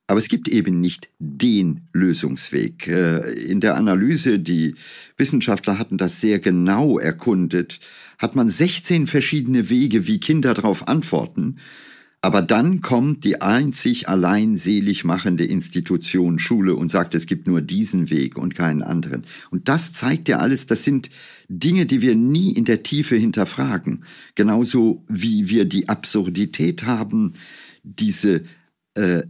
[0.07, 2.89] Aber es gibt eben nicht den Lösungsweg.
[2.89, 4.75] Äh, in der Analyse, die
[5.19, 7.81] Wissenschaftler hatten das sehr genau erkundet,
[8.17, 11.59] hat man 16 verschiedene Wege, wie Kinder darauf antworten.
[12.21, 17.61] Aber dann kommt die einzig allein selig machende Institution Schule und sagt, es gibt nur
[17.61, 19.25] diesen Weg und keinen anderen.
[19.51, 21.11] Und das zeigt ja alles, das sind
[21.49, 24.05] Dinge, die wir nie in der Tiefe hinterfragen.
[24.35, 27.35] Genauso wie wir die Absurdität haben,
[27.85, 28.43] diese,
[28.95, 29.23] äh,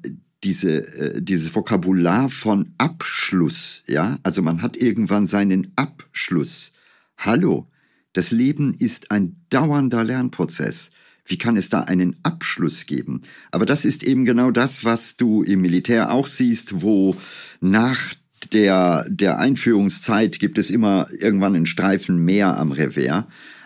[0.42, 6.72] diese, äh, dieses Vokabular von Abschluss, ja, also man hat irgendwann seinen Abschluss.
[7.18, 7.68] Hallo,
[8.14, 10.90] das Leben ist ein dauernder Lernprozess.
[11.28, 13.20] Wie kann es da einen Abschluss geben?
[13.50, 17.16] Aber das ist eben genau das, was du im Militär auch siehst, wo
[17.60, 18.14] nach
[18.52, 23.24] der, der Einführungszeit gibt es immer irgendwann einen Streifen mehr am Revers.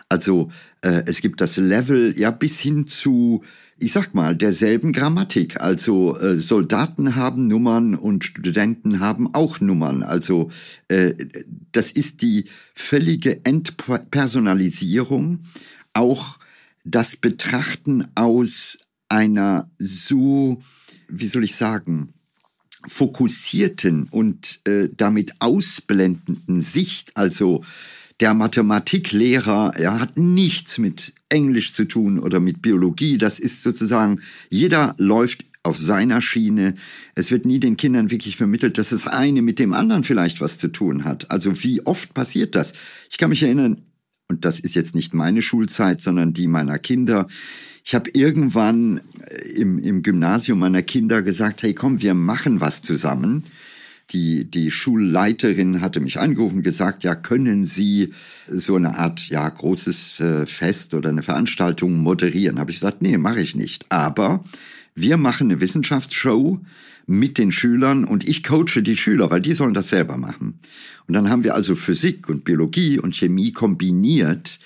[0.09, 3.43] Also äh, es gibt das Level ja bis hin zu
[3.79, 5.59] ich sag mal, derselben Grammatik.
[5.61, 10.03] Also äh, Soldaten haben Nummern und Studenten haben auch Nummern.
[10.03, 10.51] Also
[10.87, 11.13] äh,
[11.71, 15.39] das ist die völlige Entpersonalisierung,
[15.93, 16.39] auch
[16.83, 18.77] das Betrachten aus
[19.09, 20.61] einer so,
[21.07, 22.13] wie soll ich sagen,
[22.85, 27.15] fokussierten und äh, damit ausblendenden Sicht.
[27.15, 27.63] Also
[28.19, 33.17] der Mathematiklehrer, er hat nichts mit Englisch zu tun oder mit Biologie.
[33.17, 36.75] Das ist sozusagen, jeder läuft auf seiner Schiene.
[37.15, 40.57] Es wird nie den Kindern wirklich vermittelt, dass das eine mit dem anderen vielleicht was
[40.57, 41.31] zu tun hat.
[41.31, 42.73] Also wie oft passiert das?
[43.09, 43.81] Ich kann mich erinnern,
[44.33, 47.27] und das ist jetzt nicht meine Schulzeit, sondern die meiner Kinder.
[47.85, 49.01] Ich habe irgendwann
[49.55, 53.43] im, im Gymnasium meiner Kinder gesagt, hey komm, wir machen was zusammen
[54.11, 58.13] die, die Schulleiterin hatte mich angerufen und gesagt, ja, können Sie
[58.47, 62.59] so eine Art, ja, großes äh, Fest oder eine Veranstaltung moderieren?
[62.59, 63.85] Habe ich gesagt, nee, mache ich nicht.
[63.89, 64.43] Aber
[64.95, 66.59] wir machen eine Wissenschaftsshow
[67.05, 70.59] mit den Schülern und ich coache die Schüler, weil die sollen das selber machen.
[71.07, 74.59] Und dann haben wir also Physik und Biologie und Chemie kombiniert.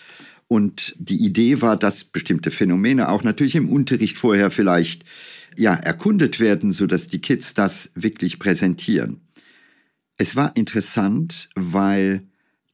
[0.47, 5.03] Und die Idee war, dass bestimmte Phänomene auch natürlich im Unterricht vorher vielleicht
[5.57, 9.21] ja erkundet werden, so dass die Kids das wirklich präsentieren.
[10.17, 12.23] Es war interessant, weil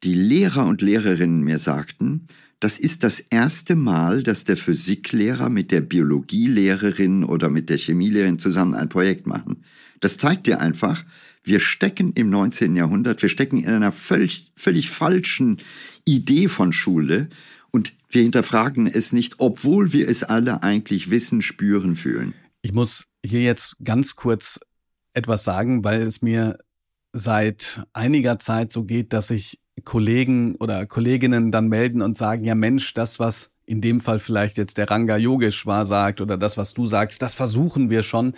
[0.03, 2.27] die Lehrer und Lehrerinnen mir sagten,
[2.63, 8.39] das ist das erste Mal, dass der Physiklehrer mit der Biologielehrerin oder mit der Chemielehrerin
[8.39, 9.65] zusammen ein Projekt machen.
[9.99, 11.03] Das zeigt dir einfach,
[11.43, 12.77] wir stecken im 19.
[12.77, 15.59] Jahrhundert, wir stecken in einer völlig, völlig falschen
[16.05, 17.27] Idee von Schule
[17.71, 22.33] und wir hinterfragen es nicht, obwohl wir es alle eigentlich wissen, spüren, fühlen.
[22.61, 24.61] Ich muss hier jetzt ganz kurz
[25.11, 26.59] etwas sagen, weil es mir
[27.11, 32.55] seit einiger Zeit so geht, dass sich Kollegen oder Kolleginnen dann melden und sagen, ja
[32.55, 36.73] Mensch, das, was in dem Fall vielleicht jetzt der Ranga Yogeshwar sagt oder das, was
[36.73, 38.33] du sagst, das versuchen wir schon.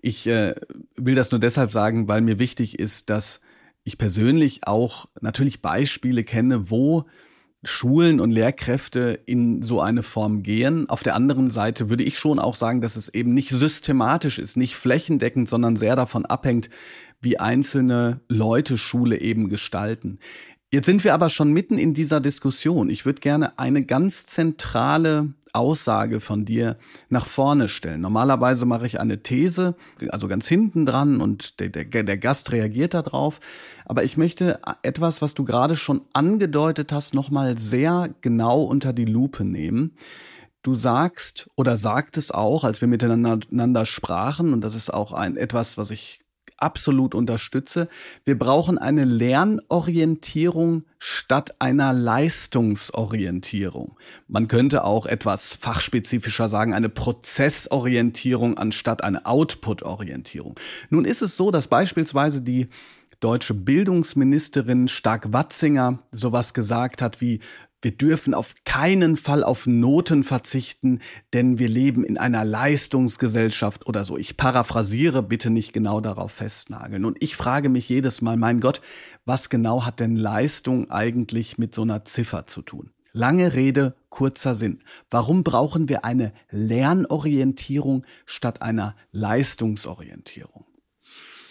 [0.00, 0.54] Ich äh,
[0.96, 3.40] will das nur deshalb sagen, weil mir wichtig ist, dass
[3.84, 7.06] ich persönlich auch natürlich Beispiele kenne, wo
[7.64, 10.88] Schulen und Lehrkräfte in so eine Form gehen.
[10.88, 14.56] Auf der anderen Seite würde ich schon auch sagen, dass es eben nicht systematisch ist,
[14.56, 16.68] nicht flächendeckend, sondern sehr davon abhängt,
[17.20, 20.18] wie einzelne Leute Schule eben gestalten.
[20.72, 22.90] Jetzt sind wir aber schon mitten in dieser Diskussion.
[22.90, 26.76] Ich würde gerne eine ganz zentrale Aussage von dir
[27.08, 28.00] nach vorne stellen.
[28.00, 29.76] Normalerweise mache ich eine These,
[30.10, 33.40] also ganz hinten dran und der, der, der Gast reagiert darauf.
[33.84, 39.06] Aber ich möchte etwas, was du gerade schon angedeutet hast, nochmal sehr genau unter die
[39.06, 39.96] Lupe nehmen.
[40.62, 45.78] Du sagst oder sagtest auch, als wir miteinander sprachen, und das ist auch ein etwas,
[45.78, 46.25] was ich
[46.56, 47.88] absolut unterstütze.
[48.24, 53.96] Wir brauchen eine Lernorientierung statt einer Leistungsorientierung.
[54.28, 60.58] Man könnte auch etwas fachspezifischer sagen, eine Prozessorientierung anstatt eine Outputorientierung.
[60.90, 62.68] Nun ist es so, dass beispielsweise die
[63.20, 67.40] deutsche Bildungsministerin Stark-Watzinger sowas gesagt hat wie
[67.82, 71.00] wir dürfen auf keinen Fall auf Noten verzichten,
[71.32, 74.16] denn wir leben in einer Leistungsgesellschaft oder so.
[74.16, 77.04] Ich paraphrasiere, bitte nicht genau darauf festnageln.
[77.04, 78.80] Und ich frage mich jedes Mal, mein Gott,
[79.24, 82.90] was genau hat denn Leistung eigentlich mit so einer Ziffer zu tun?
[83.12, 84.80] Lange Rede, kurzer Sinn.
[85.10, 90.66] Warum brauchen wir eine Lernorientierung statt einer Leistungsorientierung?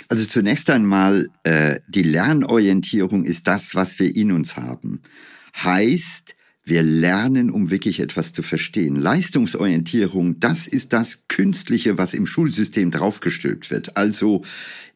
[0.07, 5.01] Also zunächst einmal, äh, die Lernorientierung ist das, was wir in uns haben.
[5.63, 8.95] Heißt, wir lernen, um wirklich etwas zu verstehen.
[8.95, 13.95] Leistungsorientierung, das ist das Künstliche, was im Schulsystem draufgestülpt wird.
[13.97, 14.41] Also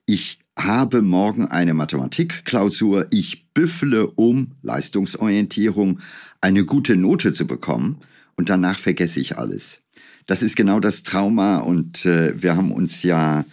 [0.06, 6.00] ich habe morgen eine Mathematikklausur, ich büffle, um Leistungsorientierung
[6.42, 8.00] eine gute Note zu bekommen
[8.36, 9.84] und danach vergesse ich alles.
[10.26, 13.46] Das ist genau das Trauma und äh, wir haben uns ja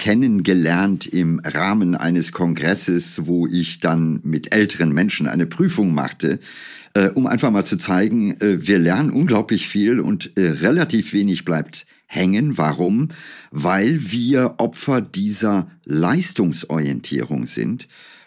[0.00, 6.40] kennengelernt im Rahmen eines Kongresses, wo ich dann mit älteren Menschen eine Prüfung machte,
[6.94, 11.44] äh, um einfach mal zu zeigen, äh, wir lernen unglaublich viel und äh, relativ wenig
[11.44, 12.56] bleibt hängen.
[12.56, 13.10] Warum?
[13.50, 17.86] Weil wir Opfer dieser Leistungsorientierung sind.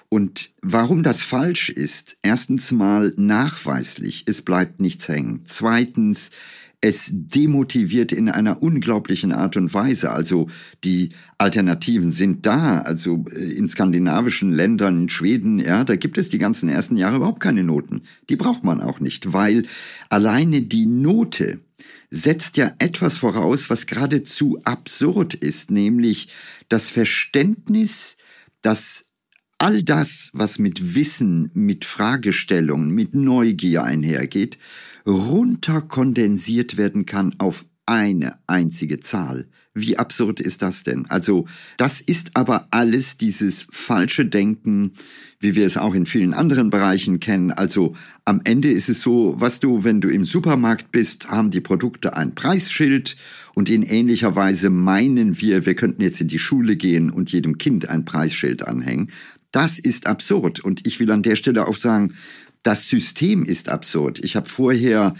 [0.10, 5.42] Und warum das falsch ist, erstens mal nachweislich, es bleibt nichts hängen.
[5.46, 6.30] Zweitens,
[6.84, 10.12] es demotiviert in einer unglaublichen Art und Weise.
[10.12, 10.50] Also
[10.84, 12.80] die Alternativen sind da.
[12.80, 17.16] Also äh, in skandinavischen Ländern, in Schweden, ja, da gibt es die ganzen ersten Jahre
[17.16, 18.02] überhaupt keine Noten.
[18.30, 19.66] Die braucht man auch nicht, weil
[20.10, 21.62] alleine die Note
[22.12, 26.28] setzt ja etwas voraus, was geradezu absurd ist, nämlich
[26.68, 28.18] das Verständnis,
[28.62, 29.06] dass
[29.58, 34.58] all das, was mit Wissen, mit Fragestellungen, mit Neugier einhergeht,
[35.06, 39.46] runterkondensiert werden kann auf eine einzige Zahl.
[39.74, 41.06] Wie absurd ist das denn?
[41.10, 41.46] Also
[41.78, 44.94] das ist aber alles dieses falsche Denken,
[45.40, 47.52] wie wir es auch in vielen anderen Bereichen kennen.
[47.52, 51.60] Also am Ende ist es so, was du, wenn du im Supermarkt bist, haben die
[51.60, 53.18] Produkte ein Preisschild
[53.54, 57.58] und in ähnlicher Weise meinen wir, wir könnten jetzt in die Schule gehen und jedem
[57.58, 59.12] Kind ein Preisschild anhängen.
[59.52, 62.14] Das ist absurd und ich will an der Stelle auch sagen,
[62.64, 64.20] das System ist absurd.
[64.24, 65.14] Ich habe vorher,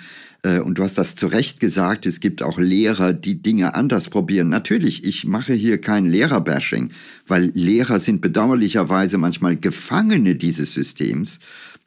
[0.44, 4.10] äh, und du hast das zu Recht gesagt, es gibt auch Lehrer, die Dinge anders
[4.10, 4.50] probieren.
[4.50, 6.92] Natürlich, ich mache hier kein Lehrerbashing,
[7.28, 11.40] weil Lehrer sind bedauerlicherweise manchmal Gefangene dieses Systems,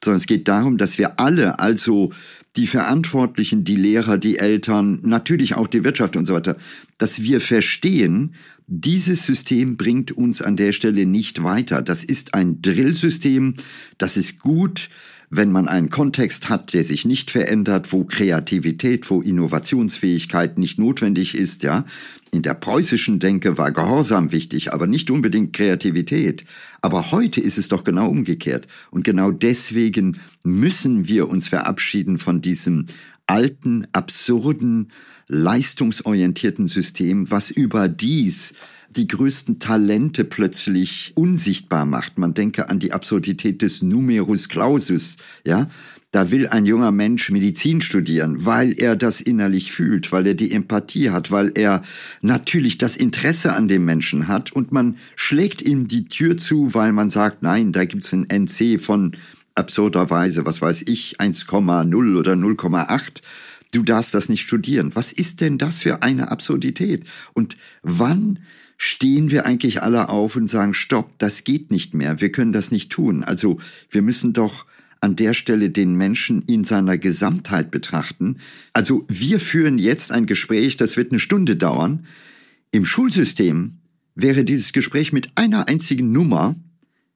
[0.04, 2.12] sondern es geht darum, dass wir alle, also
[2.56, 6.56] die Verantwortlichen, die Lehrer, die Eltern, natürlich auch die Wirtschaft und so weiter,
[6.98, 8.34] dass wir verstehen,
[8.66, 11.82] dieses System bringt uns an der Stelle nicht weiter.
[11.82, 13.54] Das ist ein Drillsystem,
[13.98, 14.90] das ist gut,
[15.30, 21.34] wenn man einen Kontext hat, der sich nicht verändert, wo Kreativität, wo Innovationsfähigkeit nicht notwendig
[21.34, 21.84] ist, ja.
[22.32, 26.44] In der preußischen Denke war Gehorsam wichtig, aber nicht unbedingt Kreativität.
[26.82, 28.66] Aber heute ist es doch genau umgekehrt.
[28.90, 32.86] Und genau deswegen müssen wir uns verabschieden von diesem
[33.26, 34.92] alten, absurden,
[35.28, 38.54] leistungsorientierten System, was überdies
[38.96, 42.18] die größten Talente plötzlich unsichtbar macht.
[42.18, 45.68] Man denke an die Absurdität des Numerus Clausus, ja.
[46.12, 50.52] Da will ein junger Mensch Medizin studieren, weil er das innerlich fühlt, weil er die
[50.52, 51.82] Empathie hat, weil er
[52.22, 56.92] natürlich das Interesse an dem Menschen hat und man schlägt ihm die Tür zu, weil
[56.92, 59.12] man sagt, nein, da gibt's ein NC von
[59.54, 63.22] absurderweise, was weiß ich, 1,0 oder 0,8
[63.72, 64.94] du darfst das nicht studieren.
[64.94, 67.04] Was ist denn das für eine Absurdität?
[67.34, 68.38] Und wann
[68.76, 72.70] stehen wir eigentlich alle auf und sagen, stopp, das geht nicht mehr, wir können das
[72.70, 73.24] nicht tun.
[73.24, 73.58] Also
[73.90, 74.66] wir müssen doch
[75.00, 78.38] an der Stelle den Menschen in seiner Gesamtheit betrachten.
[78.72, 82.06] Also wir führen jetzt ein Gespräch, das wird eine Stunde dauern.
[82.72, 83.78] Im Schulsystem
[84.14, 86.56] wäre dieses Gespräch mit einer einzigen Nummer,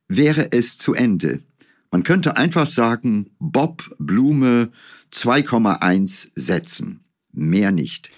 [0.08, 1.40] wäre es zu Ende.
[1.90, 4.70] Man könnte einfach sagen, Bob Blume
[5.12, 7.00] 2,1 setzen.
[7.32, 8.10] Mehr nicht.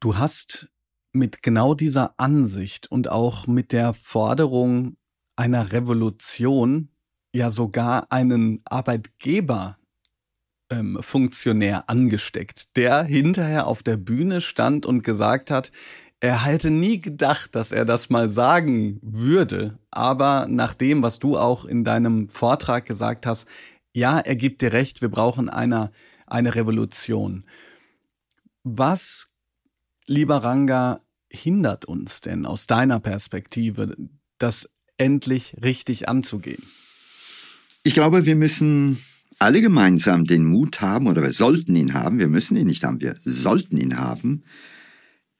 [0.00, 0.69] Du hast
[1.12, 4.96] mit genau dieser Ansicht und auch mit der Forderung
[5.36, 6.88] einer Revolution
[7.32, 9.78] ja sogar einen Arbeitgeber
[10.70, 15.72] ähm, Funktionär angesteckt, der hinterher auf der Bühne stand und gesagt hat,
[16.20, 21.38] er hätte nie gedacht, dass er das mal sagen würde, aber nach dem, was du
[21.38, 23.48] auch in deinem Vortrag gesagt hast,
[23.92, 25.90] ja, er gibt dir recht, wir brauchen eine,
[26.26, 27.44] eine Revolution.
[28.62, 29.29] Was
[30.10, 31.00] lieber Ranga,
[31.30, 33.96] hindert uns denn aus deiner Perspektive,
[34.38, 36.62] das endlich richtig anzugehen?
[37.84, 38.98] Ich glaube, wir müssen
[39.38, 43.00] alle gemeinsam den Mut haben, oder wir sollten ihn haben, wir müssen ihn nicht haben,
[43.00, 44.42] wir sollten ihn haben,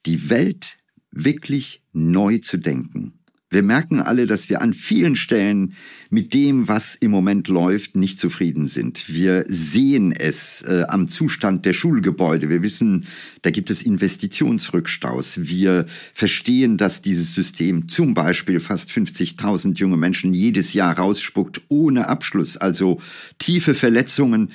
[0.06, 0.78] die Welt
[1.10, 3.19] wirklich neu zu denken.
[3.52, 5.74] Wir merken alle, dass wir an vielen Stellen
[6.08, 9.12] mit dem, was im Moment läuft, nicht zufrieden sind.
[9.12, 12.48] Wir sehen es äh, am Zustand der Schulgebäude.
[12.48, 13.06] Wir wissen,
[13.42, 15.48] da gibt es Investitionsrückstaus.
[15.48, 22.08] Wir verstehen, dass dieses System zum Beispiel fast 50.000 junge Menschen jedes Jahr rausspuckt ohne
[22.08, 23.00] Abschluss, also
[23.40, 24.52] tiefe Verletzungen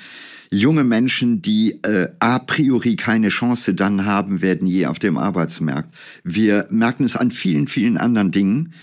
[0.51, 5.93] junge Menschen, die äh, a priori keine Chance dann haben werden je auf dem Arbeitsmarkt.
[6.23, 8.73] Wir merken es an vielen, vielen anderen Dingen.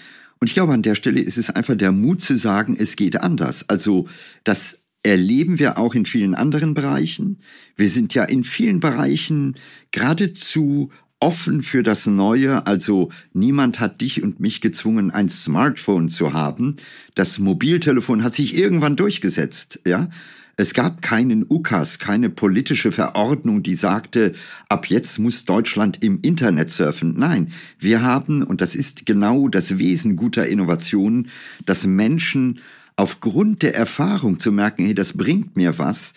[0.40, 3.20] Und ich glaube, an der Stelle ist es einfach der Mut zu sagen, es geht
[3.20, 3.68] anders.
[3.68, 4.08] Also
[4.44, 7.38] das erleben wir auch in vielen anderen Bereichen.
[7.76, 9.56] Wir sind ja in vielen Bereichen
[9.90, 10.90] geradezu
[11.22, 12.66] offen für das Neue.
[12.66, 16.76] Also niemand hat dich und mich gezwungen, ein Smartphone zu haben.
[17.14, 20.08] Das Mobiltelefon hat sich irgendwann durchgesetzt, ja.
[20.57, 24.34] Es gab keinen UKAS, keine politische Verordnung, die sagte,
[24.68, 27.14] ab jetzt muss Deutschland im Internet surfen.
[27.16, 31.28] Nein, wir haben, und das ist genau das Wesen guter Innovationen,
[31.64, 32.61] dass Menschen
[32.96, 36.12] aufgrund der Erfahrung zu merken, hey, das bringt mir was,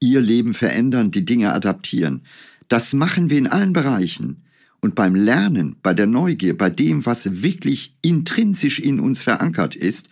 [0.00, 2.22] ihr Leben verändern, die Dinge adaptieren.
[2.68, 4.44] Das machen wir in allen Bereichen.
[4.80, 10.08] Und beim Lernen, bei der Neugier, bei dem, was wirklich intrinsisch in uns verankert ist,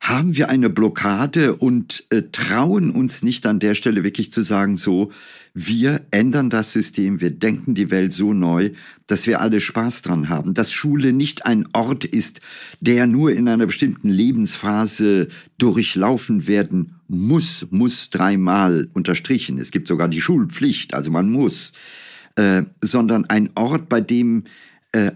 [0.00, 4.76] haben wir eine Blockade und äh, trauen uns nicht an der Stelle wirklich zu sagen,
[4.76, 5.10] so,
[5.54, 8.70] wir ändern das System, wir denken die Welt so neu,
[9.06, 12.40] dass wir alle Spaß dran haben, dass Schule nicht ein Ort ist,
[12.80, 15.28] der nur in einer bestimmten Lebensphase
[15.58, 19.58] durchlaufen werden muss, muss dreimal unterstrichen.
[19.58, 21.72] Es gibt sogar die Schulpflicht, also man muss,
[22.36, 24.44] äh, sondern ein Ort, bei dem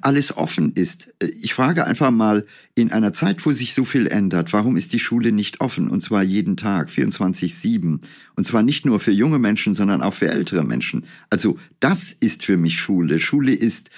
[0.00, 1.14] alles offen ist.
[1.22, 4.92] Äh, ich frage einfach mal, in einer Zeit, wo sich so viel ändert, warum ist
[4.92, 5.88] die Schule nicht offen?
[5.88, 8.00] Und zwar jeden Tag, 24-7.
[8.34, 11.04] Und zwar nicht nur für junge Menschen, sondern auch für ältere Menschen.
[11.30, 13.18] Also das ist für mich Schule.
[13.18, 13.90] Schule ist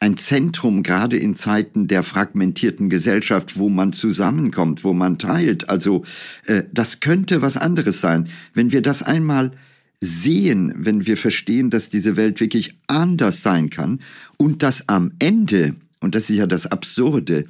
[0.00, 5.68] ein Zentrum, gerade in Zeiten der fragmentierten Gesellschaft, wo man zusammenkommt, wo man teilt.
[5.68, 6.04] Also
[6.46, 8.28] äh, das könnte was anderes sein.
[8.54, 9.52] Wenn wir das einmal
[10.00, 14.00] sehen, wenn wir verstehen, dass diese Welt wirklich anders sein kann
[14.36, 17.44] und dass am Ende, und das ist ja das Absurde,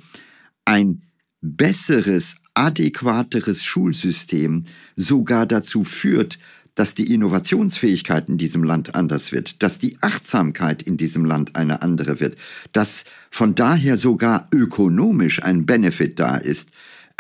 [0.64, 1.02] ein
[1.40, 4.64] besseres, adäquateres Schulsystem
[4.96, 6.38] sogar dazu führt,
[6.74, 11.82] dass die Innovationsfähigkeit in diesem Land anders wird, dass die Achtsamkeit in diesem Land eine
[11.82, 12.36] andere wird,
[12.72, 16.70] dass von daher sogar ökonomisch ein Benefit da ist,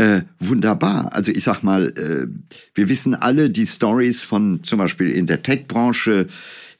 [0.00, 1.12] äh, wunderbar.
[1.12, 2.26] Also ich sag mal, äh,
[2.72, 6.26] wir wissen alle die Stories von zum Beispiel in der Tech-Branche,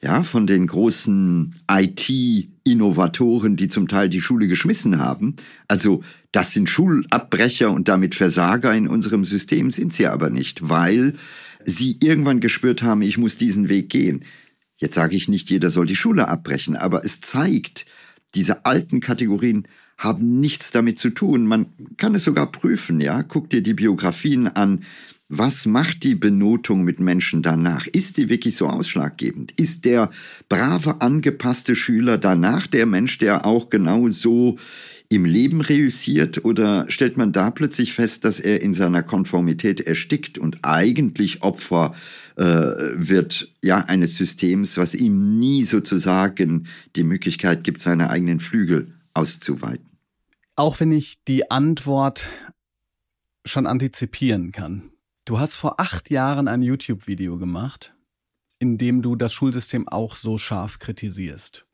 [0.01, 5.35] ja, von den großen IT-Innovatoren, die zum Teil die Schule geschmissen haben.
[5.67, 6.01] Also
[6.31, 11.13] das sind Schulabbrecher und damit Versager in unserem System sind sie aber nicht, weil
[11.63, 14.23] sie irgendwann gespürt haben, ich muss diesen Weg gehen.
[14.77, 17.85] Jetzt sage ich nicht, jeder soll die Schule abbrechen, aber es zeigt,
[18.35, 19.67] diese alten Kategorien
[19.97, 21.45] haben nichts damit zu tun.
[21.45, 21.67] Man
[21.97, 23.21] kann es sogar prüfen, ja.
[23.23, 24.81] Guck dir die Biografien an.
[25.33, 27.87] Was macht die Benotung mit Menschen danach?
[27.87, 29.53] Ist die wirklich so ausschlaggebend?
[29.53, 30.09] Ist der
[30.49, 34.57] brave, angepasste Schüler danach der Mensch, der auch genau so
[35.07, 40.37] im Leben reüssiert oder stellt man da plötzlich fest, dass er in seiner Konformität erstickt
[40.37, 41.93] und eigentlich Opfer
[42.43, 49.85] wird ja eines Systems, was ihm nie sozusagen die Möglichkeit gibt, seine eigenen Flügel auszuweiten?
[50.55, 52.29] Auch wenn ich die Antwort
[53.45, 54.91] schon antizipieren kann.
[55.25, 57.93] Du hast vor acht Jahren ein YouTube-Video gemacht,
[58.59, 61.65] in dem du das Schulsystem auch so scharf kritisierst.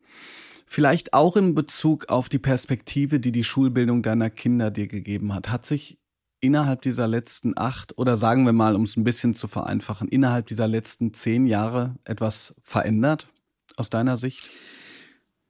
[0.66, 5.50] Vielleicht auch in Bezug auf die Perspektive, die die Schulbildung deiner Kinder dir gegeben hat.
[5.50, 5.98] Hat sich
[6.40, 10.48] innerhalb dieser letzten acht oder sagen wir mal, um es ein bisschen zu vereinfachen, innerhalb
[10.48, 13.28] dieser letzten zehn Jahre etwas verändert
[13.76, 14.50] aus deiner Sicht?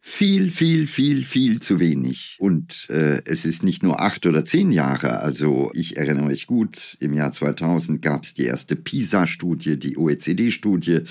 [0.10, 2.38] Viel, viel, viel, viel zu wenig.
[2.39, 5.20] Und äh, es ist nicht nur acht oder zehn Jahre.
[5.20, 11.01] Also ich erinnere mich gut, im Jahr 2000 gab es die erste PISA-Studie, die OECD-Studie.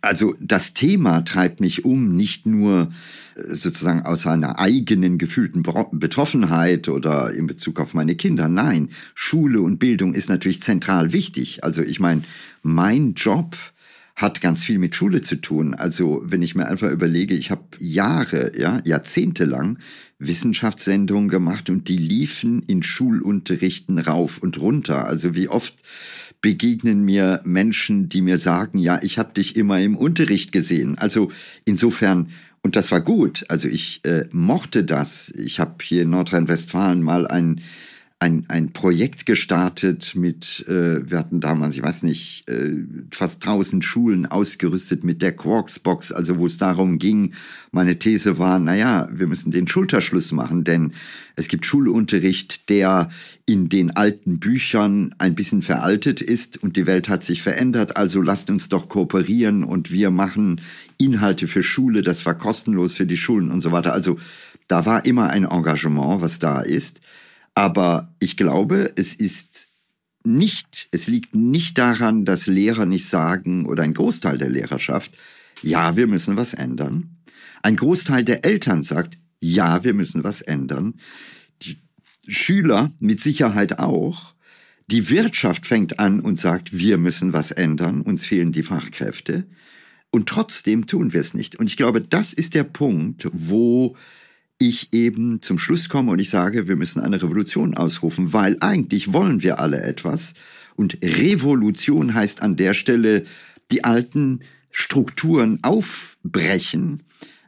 [0.00, 2.92] Also das Thema treibt mich um, nicht nur
[3.34, 8.48] äh, sozusagen aus einer eigenen gefühlten Betroffenheit oder in Bezug auf meine Kinder.
[8.48, 11.64] Nein, Schule und Bildung ist natürlich zentral wichtig.
[11.64, 12.22] Also ich meine,
[12.62, 13.56] mein Job
[14.18, 15.74] hat ganz viel mit Schule zu tun.
[15.74, 19.78] Also wenn ich mir einfach überlege, ich habe Jahre, ja, jahrzehntelang
[20.18, 25.06] Wissenschaftssendungen gemacht und die liefen in Schulunterrichten rauf und runter.
[25.06, 25.76] Also wie oft
[26.40, 30.98] begegnen mir Menschen, die mir sagen, ja, ich habe dich immer im Unterricht gesehen.
[30.98, 31.30] Also
[31.64, 32.28] insofern
[32.60, 33.44] und das war gut.
[33.48, 35.30] Also ich äh, mochte das.
[35.30, 37.60] Ich habe hier in Nordrhein-Westfalen mal ein
[38.20, 42.74] ein, ein Projekt gestartet mit, äh, wir hatten damals, ich weiß nicht, äh,
[43.12, 47.34] fast 1000 Schulen ausgerüstet mit der Quarksbox, also wo es darum ging,
[47.70, 50.94] meine These war, naja, wir müssen den Schulterschluss machen, denn
[51.36, 53.08] es gibt Schulunterricht, der
[53.46, 58.20] in den alten Büchern ein bisschen veraltet ist und die Welt hat sich verändert, also
[58.20, 60.60] lasst uns doch kooperieren und wir machen
[60.98, 63.92] Inhalte für Schule, das war kostenlos für die Schulen und so weiter.
[63.92, 64.18] Also
[64.66, 67.00] da war immer ein Engagement, was da ist.
[67.58, 69.66] Aber ich glaube, es ist
[70.22, 75.10] nicht, es liegt nicht daran, dass Lehrer nicht sagen oder ein Großteil der Lehrerschaft,
[75.62, 77.16] ja, wir müssen was ändern.
[77.64, 81.00] Ein Großteil der Eltern sagt, ja, wir müssen was ändern.
[81.62, 81.78] Die
[82.28, 84.34] Schüler mit Sicherheit auch.
[84.86, 89.48] Die Wirtschaft fängt an und sagt, wir müssen was ändern, uns fehlen die Fachkräfte.
[90.10, 91.56] Und trotzdem tun wir es nicht.
[91.56, 93.96] Und ich glaube, das ist der Punkt, wo
[94.58, 99.12] ich eben zum Schluss komme und ich sage, wir müssen eine Revolution ausrufen, weil eigentlich
[99.12, 100.34] wollen wir alle etwas.
[100.74, 103.24] Und Revolution heißt an der Stelle
[103.70, 104.40] die alten
[104.70, 107.02] Strukturen aufbrechen,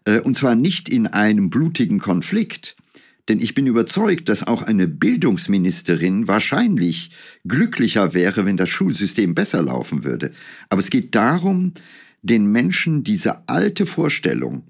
[0.04, 2.76] äh, und zwar nicht in einem blutigen Konflikt,
[3.28, 7.10] denn ich bin überzeugt, dass auch eine Bildungsministerin wahrscheinlich
[7.46, 10.32] glücklicher wäre, wenn das Schulsystem besser laufen würde.
[10.68, 11.72] Aber es geht darum,
[12.22, 14.64] den Menschen diese alte Vorstellung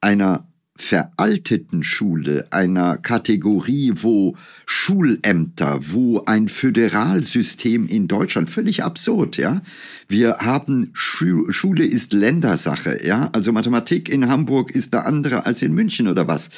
[0.00, 0.46] einer
[0.76, 9.62] veralteten Schule, einer Kategorie, wo Schulämter, wo ein Föderalsystem in Deutschland, völlig absurd, ja.
[10.08, 13.30] Wir haben Schu Schule ist Ländersache, ja.
[13.32, 16.50] Also Mathematik in Hamburg ist eine andere als in München oder was.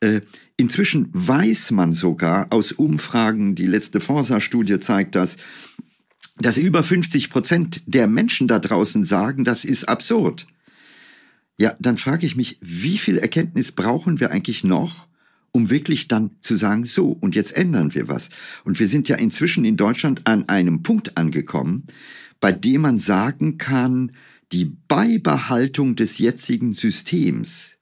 [0.00, 0.20] Äh,
[0.58, 5.38] inzwischen weiß man sogar aus Umfragen, die letzte Forsa-Studie zeigt das,
[6.38, 10.46] dass über 50 Prozent der Menschen da draußen sagen, das ist absurd.
[11.58, 15.06] Ja, dann frage ich mich, wie viel Erkenntnis brauchen wir eigentlich noch,
[15.52, 18.30] um wirklich dann zu sagen, so, und jetzt ändern wir was.
[18.64, 21.84] Und wir sind ja inzwischen in Deutschland an einem Punkt angekommen,
[22.40, 24.12] bei dem man sagen kann,
[24.50, 27.78] die Beibehaltung des jetzigen Systems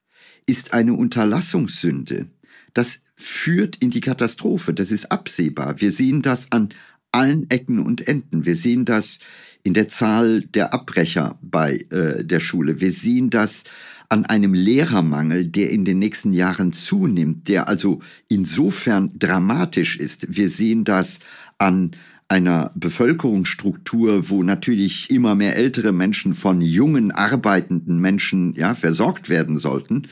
[0.47, 2.29] ist eine Unterlassungssünde.
[2.75, 4.75] Das führt in die Katastrophe.
[4.75, 5.81] Das ist absehbar.
[5.81, 6.71] Wir sehen das an
[7.13, 8.45] allen Ecken und Enden.
[8.45, 9.19] Wir sehen das
[9.63, 12.81] in der Zahl der Abbrecher bei äh, der Schule.
[12.81, 13.65] Wir sehen das
[14.09, 20.27] an einem Lehrermangel, der in den nächsten Jahren zunimmt, der also insofern dramatisch ist.
[20.37, 21.21] Wir sehen das
[21.59, 21.93] an
[22.27, 29.59] einer Bevölkerungsstruktur, wo natürlich immer mehr ältere Menschen von jungen arbeitenden Menschen ja versorgt werden
[29.59, 30.07] sollten.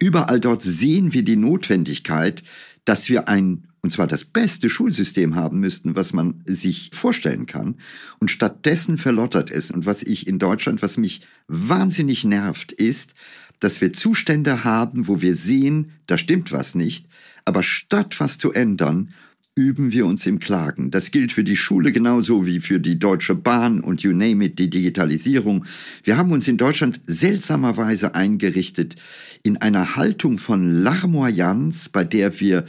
[0.00, 2.42] Überall dort sehen wir die Notwendigkeit,
[2.84, 7.76] dass wir ein und zwar das beste Schulsystem haben müssten, was man sich vorstellen kann.
[8.18, 9.70] Und stattdessen verlottert es.
[9.70, 13.14] Und was ich in Deutschland, was mich wahnsinnig nervt, ist,
[13.58, 17.06] dass wir Zustände haben, wo wir sehen, da stimmt was nicht,
[17.44, 19.12] aber statt was zu ändern,
[19.56, 20.90] üben wir uns im Klagen.
[20.90, 24.58] Das gilt für die Schule genauso wie für die Deutsche Bahn und you name it,
[24.58, 25.66] die Digitalisierung.
[26.04, 28.96] Wir haben uns in Deutschland seltsamerweise eingerichtet
[29.42, 32.64] in einer Haltung von Larmoyanz, bei der wir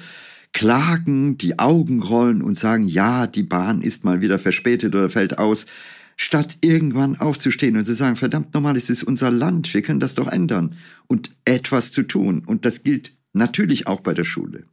[0.53, 5.37] klagen, die Augen rollen und sagen, ja, die Bahn ist mal wieder verspätet oder fällt
[5.37, 5.65] aus,
[6.17, 10.15] statt irgendwann aufzustehen und zu sagen, verdammt nochmal, es ist unser Land, wir können das
[10.15, 10.75] doch ändern
[11.07, 12.43] und etwas zu tun.
[12.45, 14.65] Und das gilt natürlich auch bei der Schule.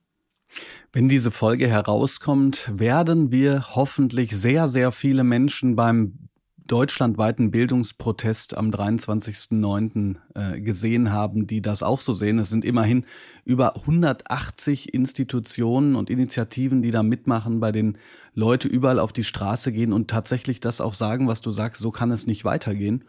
[0.93, 6.28] Wenn diese Folge herauskommt, werden wir hoffentlich sehr, sehr viele Menschen beim
[6.69, 10.17] deutschlandweiten Bildungsprotest am 23.09.
[10.35, 12.39] Äh, gesehen haben, die das auch so sehen.
[12.39, 13.05] Es sind immerhin
[13.45, 17.99] über 180 Institutionen und Initiativen, die da mitmachen, bei denen
[18.35, 21.91] Leute überall auf die Straße gehen und tatsächlich das auch sagen, was du sagst, so
[21.91, 23.05] kann es nicht weitergehen.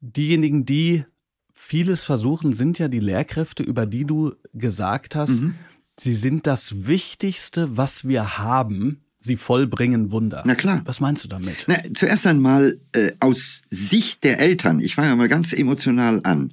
[0.00, 1.04] Diejenigen, die
[1.52, 5.54] vieles versuchen, sind ja die Lehrkräfte, über die du gesagt hast, mhm.
[5.96, 10.42] sie sind das Wichtigste, was wir haben sie vollbringen Wunder.
[10.44, 10.82] Na klar.
[10.84, 11.64] Was meinst du damit?
[11.66, 16.52] Na, zuerst einmal äh, aus Sicht der Eltern, ich fange mal ganz emotional an.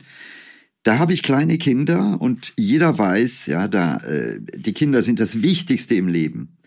[0.84, 5.44] Da habe ich kleine Kinder und jeder weiß, ja, da äh, die Kinder sind das
[5.44, 6.58] Wichtigste im Leben.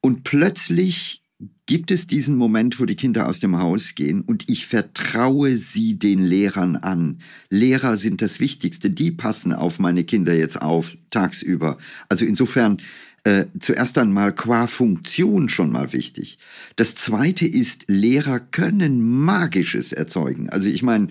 [0.00, 1.22] Und plötzlich
[1.66, 5.98] gibt es diesen Moment, wo die Kinder aus dem Haus gehen und ich vertraue sie
[5.98, 7.20] den Lehrern an.
[7.48, 11.78] Lehrer sind das Wichtigste, die passen auf meine Kinder jetzt auf tagsüber.
[12.08, 12.78] Also insofern
[13.24, 16.38] äh, zuerst einmal qua Funktion schon mal wichtig.
[16.76, 20.50] Das zweite ist, Lehrer können Magisches erzeugen.
[20.50, 21.08] Also ich meine,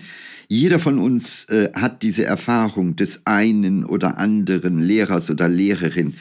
[0.48, 6.14] jeder von uns äh, hat diese Erfahrung des einen oder anderen Lehrers oder Lehrerin,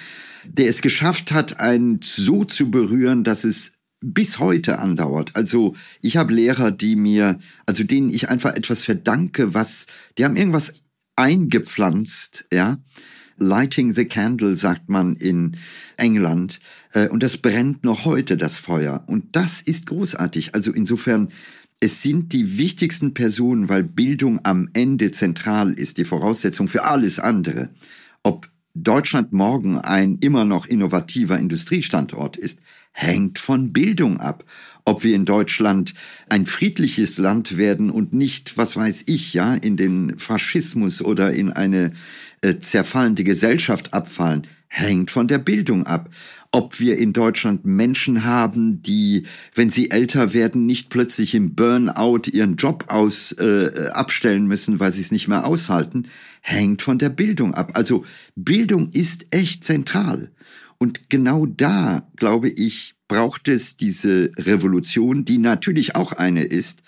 [0.46, 5.36] der es geschafft hat, einen so zu berühren, dass es bis heute andauert.
[5.36, 9.86] Also ich habe Lehrer, die mir, also denen ich einfach etwas verdanke, was,
[10.18, 10.74] die haben irgendwas
[11.16, 12.80] eingepflanzt, ja,
[13.44, 15.58] lighting the candle, sagt man in
[15.98, 16.60] England.
[16.94, 19.04] Äh, und das brennt noch heute, das Feuer.
[19.08, 20.56] Und das ist großartig.
[20.56, 21.30] Also insofern,
[21.80, 27.20] es sind die wichtigsten Personen, weil Bildung am Ende zentral ist, die Voraussetzung für alles
[27.20, 27.70] andere.
[28.24, 32.60] Ob Deutschland morgen ein immer noch innovativer Industriestandort ist,
[32.92, 34.46] hängt von Bildung ab.
[34.86, 35.94] Ob wir in Deutschland
[36.30, 41.52] ein friedliches Land werden und nicht, was weiß ich, ja, in den Faschismus oder in
[41.52, 41.94] eine
[42.44, 46.10] äh, zerfallende Gesellschaft abfallen, hängt von der Bildung ab
[46.54, 49.26] ob wir in Deutschland Menschen haben, die,
[49.56, 54.94] wenn sie älter werden, nicht plötzlich im Burnout ihren Job aus äh, abstellen müssen, weil
[54.94, 56.08] sie es nicht mehr aushalten,
[56.42, 57.72] hängt von der Bildung ab.
[57.74, 60.30] Also Bildung ist echt zentral.
[60.78, 66.84] Und genau da, glaube ich, braucht es diese Revolution, die natürlich auch eine ist,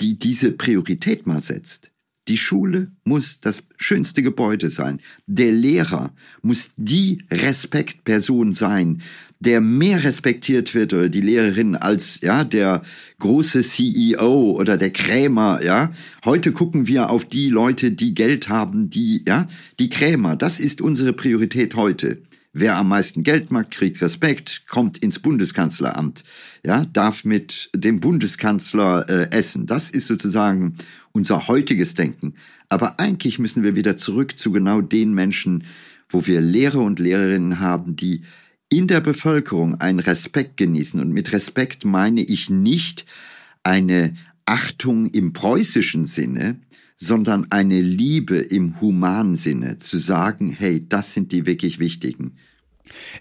[0.00, 1.90] die diese Priorität mal setzt.
[2.28, 5.00] Die Schule muss das schönste Gebäude sein.
[5.26, 6.12] Der Lehrer
[6.42, 9.00] muss die Respektperson sein,
[9.38, 12.82] der mehr respektiert wird oder die Lehrerin als ja der
[13.20, 15.62] große CEO oder der Krämer.
[15.62, 15.92] Ja,
[16.24, 19.46] heute gucken wir auf die Leute, die Geld haben, die ja
[19.78, 20.34] die Krämer.
[20.34, 22.18] Das ist unsere Priorität heute.
[22.58, 26.24] Wer am meisten Geld macht, kriegt Respekt, kommt ins Bundeskanzleramt,
[26.64, 29.66] ja, darf mit dem Bundeskanzler äh, essen.
[29.66, 30.74] Das ist sozusagen
[31.16, 32.34] unser heutiges Denken.
[32.68, 35.64] Aber eigentlich müssen wir wieder zurück zu genau den Menschen,
[36.08, 38.22] wo wir Lehrer und Lehrerinnen haben, die
[38.68, 41.00] in der Bevölkerung einen Respekt genießen.
[41.00, 43.06] Und mit Respekt meine ich nicht
[43.62, 44.14] eine
[44.44, 46.60] Achtung im preußischen Sinne,
[46.96, 52.36] sondern eine Liebe im humanen Sinne, zu sagen, hey, das sind die wirklich wichtigen.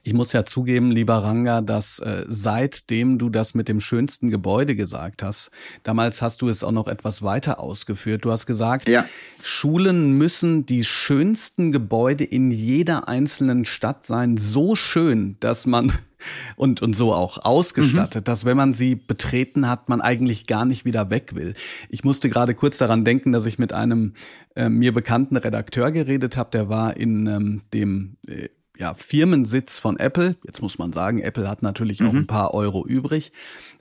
[0.03, 4.75] Ich muss ja zugeben, lieber Ranga, dass äh, seitdem du das mit dem schönsten Gebäude
[4.75, 5.51] gesagt hast,
[5.83, 8.25] damals hast du es auch noch etwas weiter ausgeführt.
[8.25, 9.05] Du hast gesagt, ja.
[9.41, 15.91] Schulen müssen die schönsten Gebäude in jeder einzelnen Stadt sein, so schön, dass man
[16.55, 18.25] und, und so auch ausgestattet, mhm.
[18.25, 21.53] dass wenn man sie betreten hat, man eigentlich gar nicht wieder weg will.
[21.89, 24.13] Ich musste gerade kurz daran denken, dass ich mit einem
[24.55, 29.97] äh, mir bekannten Redakteur geredet habe, der war in ähm, dem äh, ja, Firmensitz von
[29.97, 30.35] Apple.
[30.43, 32.07] Jetzt muss man sagen, Apple hat natürlich mhm.
[32.07, 33.31] auch ein paar Euro übrig.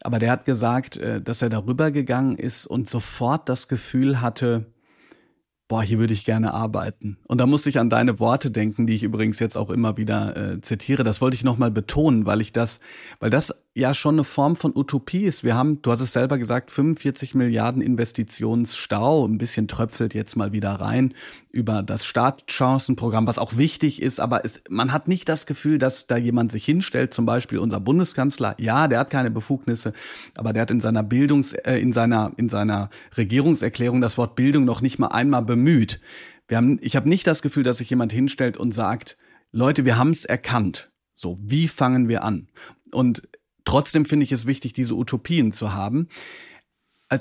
[0.02, 4.66] Aber der hat gesagt, äh, dass er darüber gegangen ist und sofort das Gefühl hatte,
[5.68, 7.18] boah, hier würde ich gerne arbeiten.
[7.26, 10.36] Und da muss ich an deine Worte denken, die ich übrigens jetzt auch immer wieder
[10.36, 11.04] äh, zitiere.
[11.04, 12.80] Das wollte ich nochmal betonen, weil ich das,
[13.18, 15.42] weil das ja schon eine Form von Utopie ist.
[15.42, 19.26] Wir haben, du hast es selber gesagt, 45 Milliarden Investitionsstau.
[19.26, 21.12] Ein bisschen tröpfelt jetzt mal wieder rein
[21.50, 24.20] über das Startchancenprogramm, was auch wichtig ist.
[24.20, 27.80] Aber es, man hat nicht das Gefühl, dass da jemand sich hinstellt, zum Beispiel unser
[27.80, 28.54] Bundeskanzler.
[28.60, 29.92] Ja, der hat keine Befugnisse,
[30.36, 34.64] aber der hat in seiner Bildungs, äh, in seiner, in seiner Regierungserklärung das Wort Bildung
[34.64, 36.00] noch nicht mal einmal bemüht.
[36.46, 39.16] Wir haben, ich habe nicht das Gefühl, dass sich jemand hinstellt und sagt,
[39.50, 40.92] Leute, wir haben es erkannt.
[41.12, 42.48] So, wie fangen wir an?
[42.92, 43.22] Und
[43.64, 46.08] Trotzdem finde ich es wichtig, diese Utopien zu haben.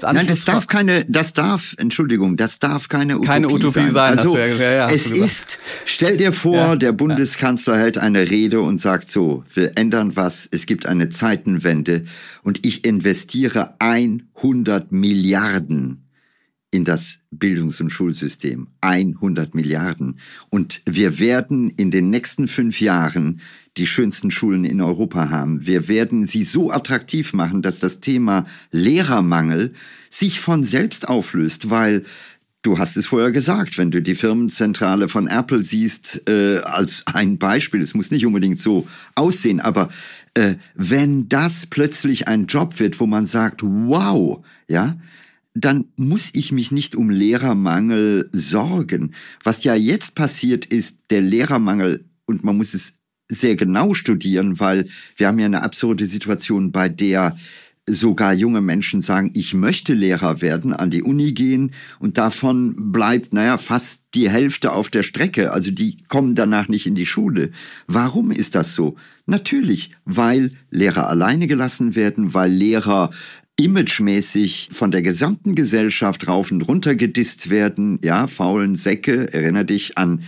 [0.02, 3.92] Nein, das darf keine, das darf, Entschuldigung, das darf keine Utopie, keine Utopie sein.
[3.92, 8.62] sein also, ja, ja, es ist, stell dir vor, ja, der Bundeskanzler hält eine Rede
[8.62, 12.06] und sagt so, wir ändern was, es gibt eine Zeitenwende
[12.44, 16.04] und ich investiere 100 Milliarden
[16.72, 18.68] in das Bildungs- und Schulsystem.
[18.82, 20.20] 100 Milliarden.
[20.50, 23.42] Und wir werden in den nächsten fünf Jahren
[23.78, 25.66] die schönsten Schulen in Europa haben.
[25.66, 29.74] Wir werden sie so attraktiv machen, dass das Thema Lehrermangel
[30.10, 32.04] sich von selbst auflöst, weil
[32.66, 37.38] Du hast es vorher gesagt, wenn du die Firmenzentrale von Apple siehst, äh, als ein
[37.38, 39.90] Beispiel, es muss nicht unbedingt so aussehen, aber
[40.34, 44.96] äh, wenn das plötzlich ein Job wird, wo man sagt, wow, ja,
[45.54, 49.14] dann muss ich mich nicht um Lehrermangel sorgen.
[49.44, 52.94] Was ja jetzt passiert ist, der Lehrermangel, und man muss es
[53.30, 57.36] sehr genau studieren, weil wir haben ja eine absurde Situation, bei der
[57.86, 63.34] sogar junge Menschen sagen, ich möchte Lehrer werden, an die Uni gehen und davon bleibt,
[63.34, 65.52] naja, fast die Hälfte auf der Strecke.
[65.52, 67.52] Also die kommen danach nicht in die Schule.
[67.88, 68.96] Warum ist das so?
[69.26, 73.10] Natürlich, weil Lehrer alleine gelassen werden, weil Lehrer
[73.60, 79.98] imagemäßig von der gesamten Gesellschaft rauf und runter gedisst werden, ja, faulen Säcke, erinnere dich
[79.98, 80.24] an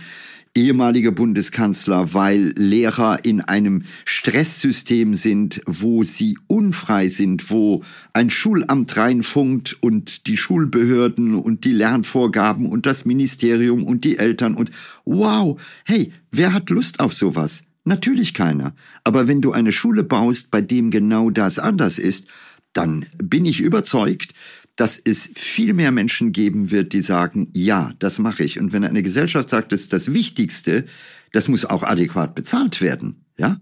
[0.56, 8.96] ehemalige Bundeskanzler, weil Lehrer in einem Stresssystem sind, wo sie unfrei sind, wo ein Schulamt
[8.96, 14.70] reinfunkt und die Schulbehörden und die Lernvorgaben und das Ministerium und die Eltern und
[15.04, 17.62] wow, hey, wer hat Lust auf sowas?
[17.84, 18.74] Natürlich keiner.
[19.04, 22.26] Aber wenn du eine Schule baust, bei dem genau das anders ist,
[22.72, 24.32] dann bin ich überzeugt,
[24.76, 28.60] dass es viel mehr Menschen geben wird, die sagen, ja, das mache ich.
[28.60, 30.84] Und wenn eine Gesellschaft sagt, das ist das Wichtigste,
[31.32, 33.58] das muss auch adäquat bezahlt werden, ja?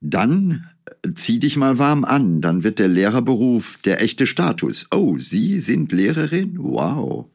[0.00, 0.66] Dann
[1.02, 4.86] äh, zieh dich mal warm an, dann wird der Lehrerberuf der echte Status.
[4.90, 6.56] Oh, Sie sind Lehrerin?
[6.58, 7.30] Wow.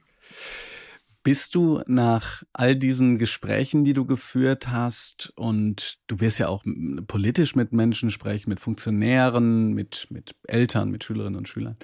[1.23, 6.63] Bist du nach all diesen Gesprächen, die du geführt hast, und du wirst ja auch
[7.07, 11.77] politisch mit Menschen sprechen, mit Funktionären, mit, mit Eltern, mit Schülerinnen und Schülern,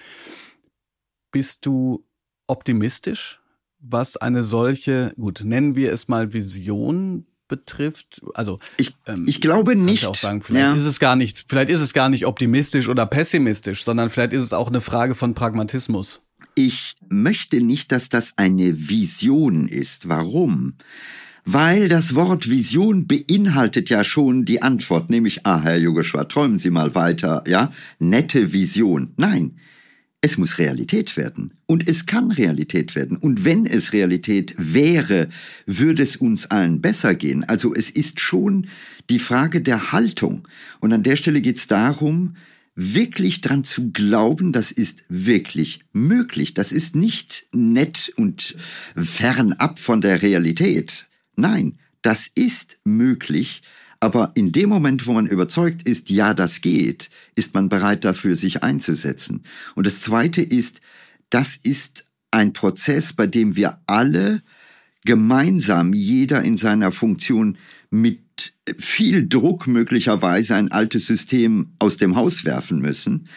[1.36, 2.06] bist du
[2.48, 3.42] optimistisch,
[3.82, 8.22] was eine solche, gut, nennen wir es mal Vision betrifft?
[8.36, 10.06] Also ich, ähm, ich glaube nicht.
[10.06, 10.82] Auch sagen, vielleicht ja.
[10.82, 14.44] ist es gar nicht, vielleicht ist es gar nicht optimistisch oder pessimistisch, sondern vielleicht ist
[14.44, 16.22] es auch eine Frage von Pragmatismus.
[16.56, 20.08] Ich möchte nicht, dass das eine Vision ist.
[20.08, 20.76] Warum?
[21.44, 26.70] Weil das Wort Vision beinhaltet ja schon die Antwort, nämlich, ah, Herr Yogeshwar, träumen Sie
[26.70, 27.72] mal weiter, ja?
[28.00, 29.12] Nette Vision.
[29.18, 29.58] Nein,
[30.22, 31.54] es muss Realität werden.
[31.68, 33.18] Und es kann Realität werden.
[33.18, 35.30] Und wenn es Realität wäre,
[35.66, 37.44] würde es uns allen besser gehen.
[37.44, 38.68] Also es ist schon
[39.10, 40.48] die Frage der Haltung.
[40.80, 42.36] Und an der Stelle geht es darum,
[42.76, 46.54] wirklich dran zu glauben, das ist wirklich möglich.
[46.54, 48.56] Das ist nicht nett und
[48.96, 51.08] fernab von der Realität.
[51.36, 53.64] Nein, das ist möglich.
[54.00, 58.36] Aber in dem Moment, wo man überzeugt ist, ja, das geht, ist man bereit dafür,
[58.36, 59.44] sich einzusetzen.
[59.76, 60.82] Und das Zweite ist,
[61.30, 64.42] das ist ein Prozess, bei dem wir alle
[65.06, 67.58] gemeinsam, jeder in seiner Funktion
[67.90, 73.30] mit viel Druck möglicherweise ein altes System aus dem Haus werfen müssen,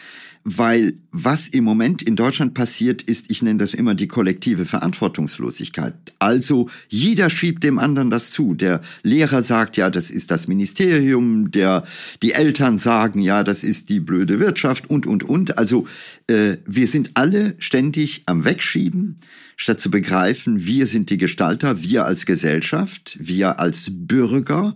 [0.57, 5.93] weil was im Moment in Deutschland passiert ist, ich nenne das immer die kollektive Verantwortungslosigkeit.
[6.17, 8.55] Also jeder schiebt dem anderen das zu.
[8.55, 11.83] Der Lehrer sagt, ja, das ist das Ministerium, der,
[12.23, 15.57] die Eltern sagen, ja, das ist die blöde Wirtschaft und, und, und.
[15.57, 15.87] Also
[16.27, 19.17] äh, wir sind alle ständig am Wegschieben,
[19.55, 24.75] statt zu begreifen, wir sind die Gestalter, wir als Gesellschaft, wir als Bürger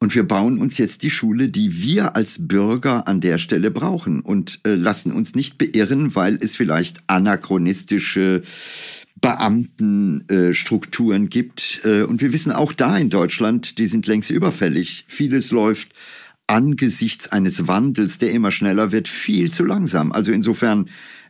[0.00, 4.20] und wir bauen uns jetzt die Schule, die wir als Bürger an der Stelle brauchen
[4.20, 8.42] und äh, lassen uns nicht beirren, weil es vielleicht anachronistische
[9.20, 11.80] Beamtenstrukturen äh, gibt.
[11.84, 15.04] Äh, und wir wissen auch da in Deutschland, die sind längst überfällig.
[15.08, 15.88] Vieles läuft
[16.46, 20.12] angesichts eines Wandels, der immer schneller wird, viel zu langsam.
[20.12, 20.88] Also insofern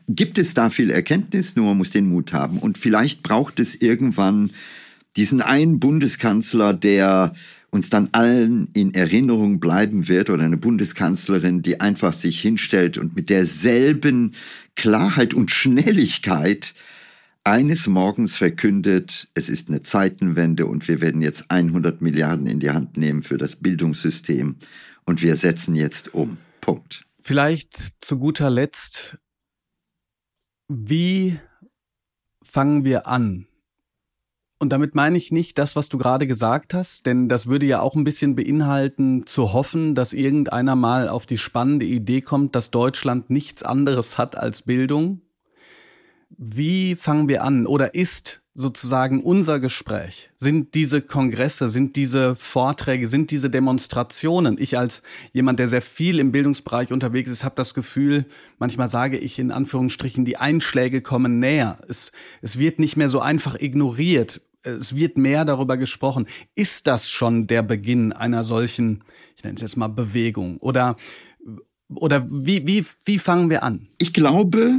[0.08, 2.58] gibt es da viel Erkenntnis, nur man muss den Mut haben.
[2.58, 4.50] Und vielleicht braucht es irgendwann
[5.16, 7.32] diesen einen Bundeskanzler, der
[7.70, 13.14] uns dann allen in Erinnerung bleiben wird oder eine Bundeskanzlerin, die einfach sich hinstellt und
[13.14, 14.34] mit derselben
[14.74, 16.74] Klarheit und Schnelligkeit
[17.44, 22.70] eines Morgens verkündet, es ist eine Zeitenwende und wir werden jetzt 100 Milliarden in die
[22.70, 24.56] Hand nehmen für das Bildungssystem
[25.04, 26.38] und wir setzen jetzt um.
[26.60, 27.06] Punkt.
[27.20, 29.18] Vielleicht zu guter Letzt,
[30.68, 31.38] wie
[32.42, 33.46] fangen wir an,
[34.58, 37.80] und damit meine ich nicht das, was du gerade gesagt hast, denn das würde ja
[37.80, 42.70] auch ein bisschen beinhalten, zu hoffen, dass irgendeiner mal auf die spannende Idee kommt, dass
[42.70, 45.20] Deutschland nichts anderes hat als Bildung.
[46.30, 47.66] Wie fangen wir an?
[47.66, 50.30] Oder ist sozusagen unser Gespräch?
[50.34, 54.56] Sind diese Kongresse, sind diese Vorträge, sind diese Demonstrationen?
[54.58, 55.02] Ich als
[55.32, 58.26] jemand, der sehr viel im Bildungsbereich unterwegs ist, habe das Gefühl,
[58.58, 61.78] manchmal sage ich in Anführungsstrichen, die Einschläge kommen näher.
[61.88, 62.10] Es,
[62.42, 66.26] es wird nicht mehr so einfach ignoriert es wird mehr darüber gesprochen.
[66.54, 69.04] Ist das schon der Beginn einer solchen,
[69.36, 70.58] ich nenne es jetzt mal Bewegung?
[70.58, 70.96] Oder,
[71.88, 73.88] oder wie, wie, wie fangen wir an?
[73.98, 74.78] Ich glaube,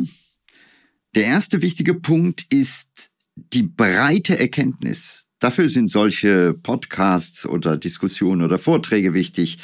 [1.15, 5.27] der erste wichtige Punkt ist die breite Erkenntnis.
[5.39, 9.59] Dafür sind solche Podcasts oder Diskussionen oder Vorträge wichtig,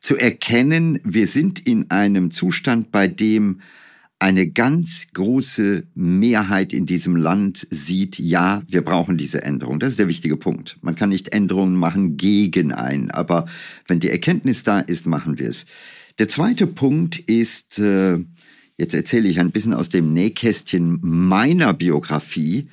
[0.00, 3.60] zu erkennen, wir sind in einem Zustand, bei dem
[4.18, 9.78] eine ganz große Mehrheit in diesem Land sieht, ja, wir brauchen diese Änderung.
[9.78, 10.76] Das ist der wichtige Punkt.
[10.80, 13.46] Man kann nicht Änderungen machen gegen einen, aber
[13.86, 15.66] wenn die Erkenntnis da ist, machen wir es.
[16.18, 18.18] Der zweite Punkt ist, äh,
[18.76, 22.68] jetzt erzähle ich ein bisschen aus dem Nähkästchen meiner Biografie,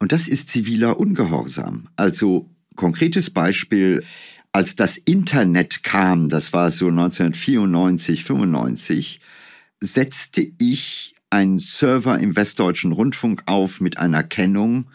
[0.00, 1.88] und das ist ziviler Ungehorsam.
[1.94, 4.02] Also konkretes Beispiel,
[4.50, 9.20] als das Internet kam, das war so 1994, 95,
[9.80, 14.86] setzte ich einen Server im Westdeutschen Rundfunk auf mit einer Kennung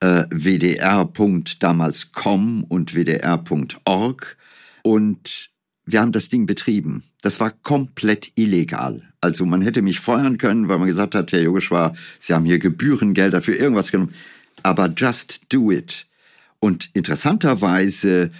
[0.00, 1.10] äh, wdr.
[1.58, 4.36] damals com und wdr.org
[4.82, 5.50] und
[5.86, 7.04] wir haben das Ding betrieben.
[7.20, 9.02] Das war komplett illegal.
[9.20, 12.58] Also man hätte mich feuern können, weil man gesagt hat, Herr Yogeshwar, Sie haben hier
[12.58, 14.14] Gebührengelder für irgendwas genommen.
[14.62, 16.06] Aber just do it.
[16.58, 18.30] Und interessanterweise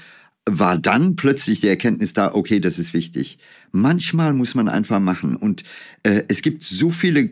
[0.46, 3.38] war dann plötzlich die Erkenntnis da, okay, das ist wichtig.
[3.72, 5.36] Manchmal muss man einfach machen.
[5.36, 5.64] Und
[6.02, 7.30] äh, es gibt so viele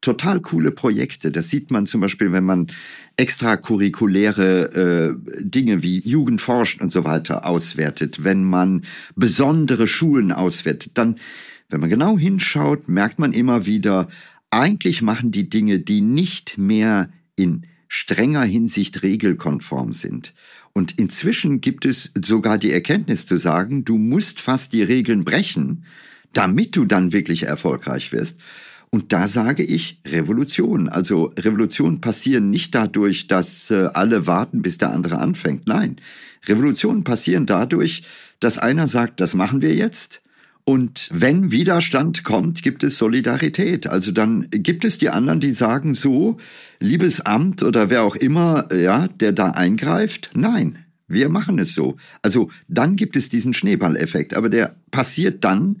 [0.00, 1.30] total coole Projekte.
[1.30, 2.68] Das sieht man zum Beispiel, wenn man
[3.16, 8.82] extracurriculäre äh, Dinge wie Jugend forscht und so weiter auswertet, wenn man
[9.16, 11.16] besondere Schulen auswertet, dann,
[11.68, 14.08] wenn man genau hinschaut, merkt man immer wieder,
[14.50, 20.34] eigentlich machen die Dinge, die nicht mehr in strenger Hinsicht regelkonform sind.
[20.72, 25.84] Und inzwischen gibt es sogar die Erkenntnis zu sagen, du musst fast die Regeln brechen,
[26.32, 28.38] damit du dann wirklich erfolgreich wirst.
[28.90, 30.88] Und da sage ich Revolution.
[30.88, 35.66] Also Revolutionen passieren nicht dadurch, dass äh, alle warten, bis der andere anfängt.
[35.66, 35.96] Nein,
[36.46, 38.04] Revolutionen passieren dadurch,
[38.40, 40.22] dass einer sagt, das machen wir jetzt.
[40.68, 43.86] Und wenn Widerstand kommt, gibt es Solidarität.
[43.86, 46.36] Also dann gibt es die anderen, die sagen so,
[46.78, 50.28] liebes Amt oder wer auch immer, ja, der da eingreift.
[50.34, 51.96] Nein, wir machen es so.
[52.20, 54.36] Also dann gibt es diesen Schneeballeffekt.
[54.36, 55.78] Aber der passiert dann,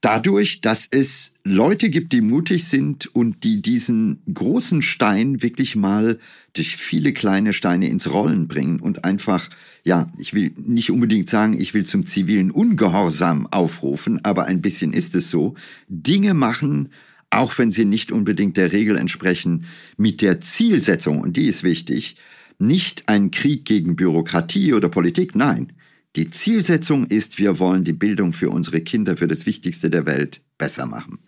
[0.00, 6.18] dadurch, dass es Leute gibt, die mutig sind und die diesen großen Stein wirklich mal
[6.54, 9.48] durch viele kleine Steine ins Rollen bringen und einfach,
[9.84, 14.92] ja, ich will nicht unbedingt sagen, ich will zum zivilen Ungehorsam aufrufen, aber ein bisschen
[14.92, 15.54] ist es so,
[15.88, 16.88] Dinge machen,
[17.28, 22.16] auch wenn sie nicht unbedingt der Regel entsprechen, mit der Zielsetzung, und die ist wichtig,
[22.58, 25.72] nicht ein Krieg gegen Bürokratie oder Politik, nein,
[26.16, 30.42] die Zielsetzung ist, wir wollen die Bildung für unsere Kinder, für das Wichtigste der Welt
[30.58, 31.20] besser machen.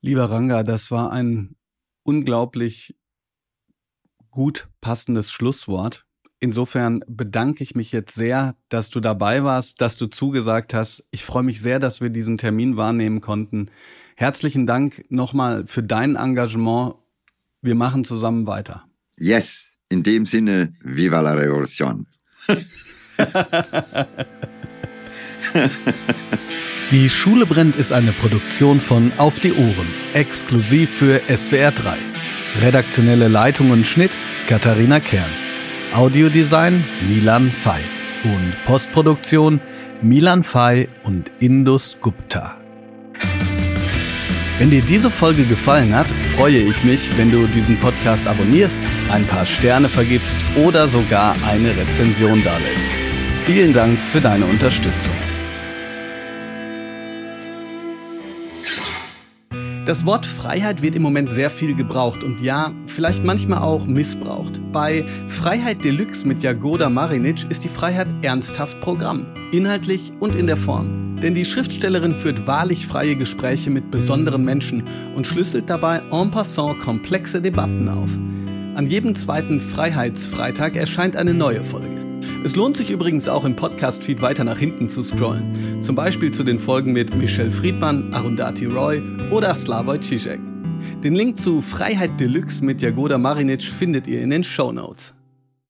[0.00, 1.56] Lieber Ranga, das war ein
[2.04, 2.96] unglaublich
[4.30, 6.06] gut passendes Schlusswort.
[6.40, 11.04] Insofern bedanke ich mich jetzt sehr, dass du dabei warst, dass du zugesagt hast.
[11.10, 13.70] Ich freue mich sehr, dass wir diesen Termin wahrnehmen konnten.
[14.14, 16.94] Herzlichen Dank nochmal für dein Engagement.
[17.60, 18.84] Wir machen zusammen weiter.
[19.18, 22.06] Yes, in dem Sinne, viva la revolution.
[26.90, 31.96] Die Schule brennt ist eine Produktion von Auf die Ohren, exklusiv für SWR 3.
[32.62, 34.16] Redaktionelle Leitung und Schnitt
[34.46, 35.28] Katharina Kern.
[35.94, 37.80] Audiodesign Milan Fay
[38.24, 39.60] und Postproduktion
[40.00, 42.56] Milan Fay und Indus Gupta.
[44.58, 48.80] Wenn dir diese Folge gefallen hat, freue ich mich, wenn du diesen Podcast abonnierst,
[49.12, 53.07] ein paar Sterne vergibst oder sogar eine Rezension dalässt.
[53.48, 55.14] Vielen Dank für deine Unterstützung.
[59.86, 64.60] Das Wort Freiheit wird im Moment sehr viel gebraucht und ja, vielleicht manchmal auch missbraucht.
[64.70, 70.58] Bei Freiheit Deluxe mit Jagoda Marinic ist die Freiheit ernsthaft Programm, inhaltlich und in der
[70.58, 71.16] Form.
[71.22, 74.82] Denn die Schriftstellerin führt wahrlich freie Gespräche mit besonderen Menschen
[75.16, 78.10] und schlüsselt dabei en passant komplexe Debatten auf.
[78.74, 81.97] An jedem zweiten Freiheitsfreitag erscheint eine neue Folge.
[82.44, 85.82] Es lohnt sich übrigens auch im Podcast-Feed weiter nach hinten zu scrollen.
[85.82, 90.40] Zum Beispiel zu den Folgen mit Michelle Friedmann, Arundhati Roy oder Slavoj Žižek.
[91.02, 95.17] Den Link zu Freiheit Deluxe mit Jagoda Marinic findet ihr in den Show Notes.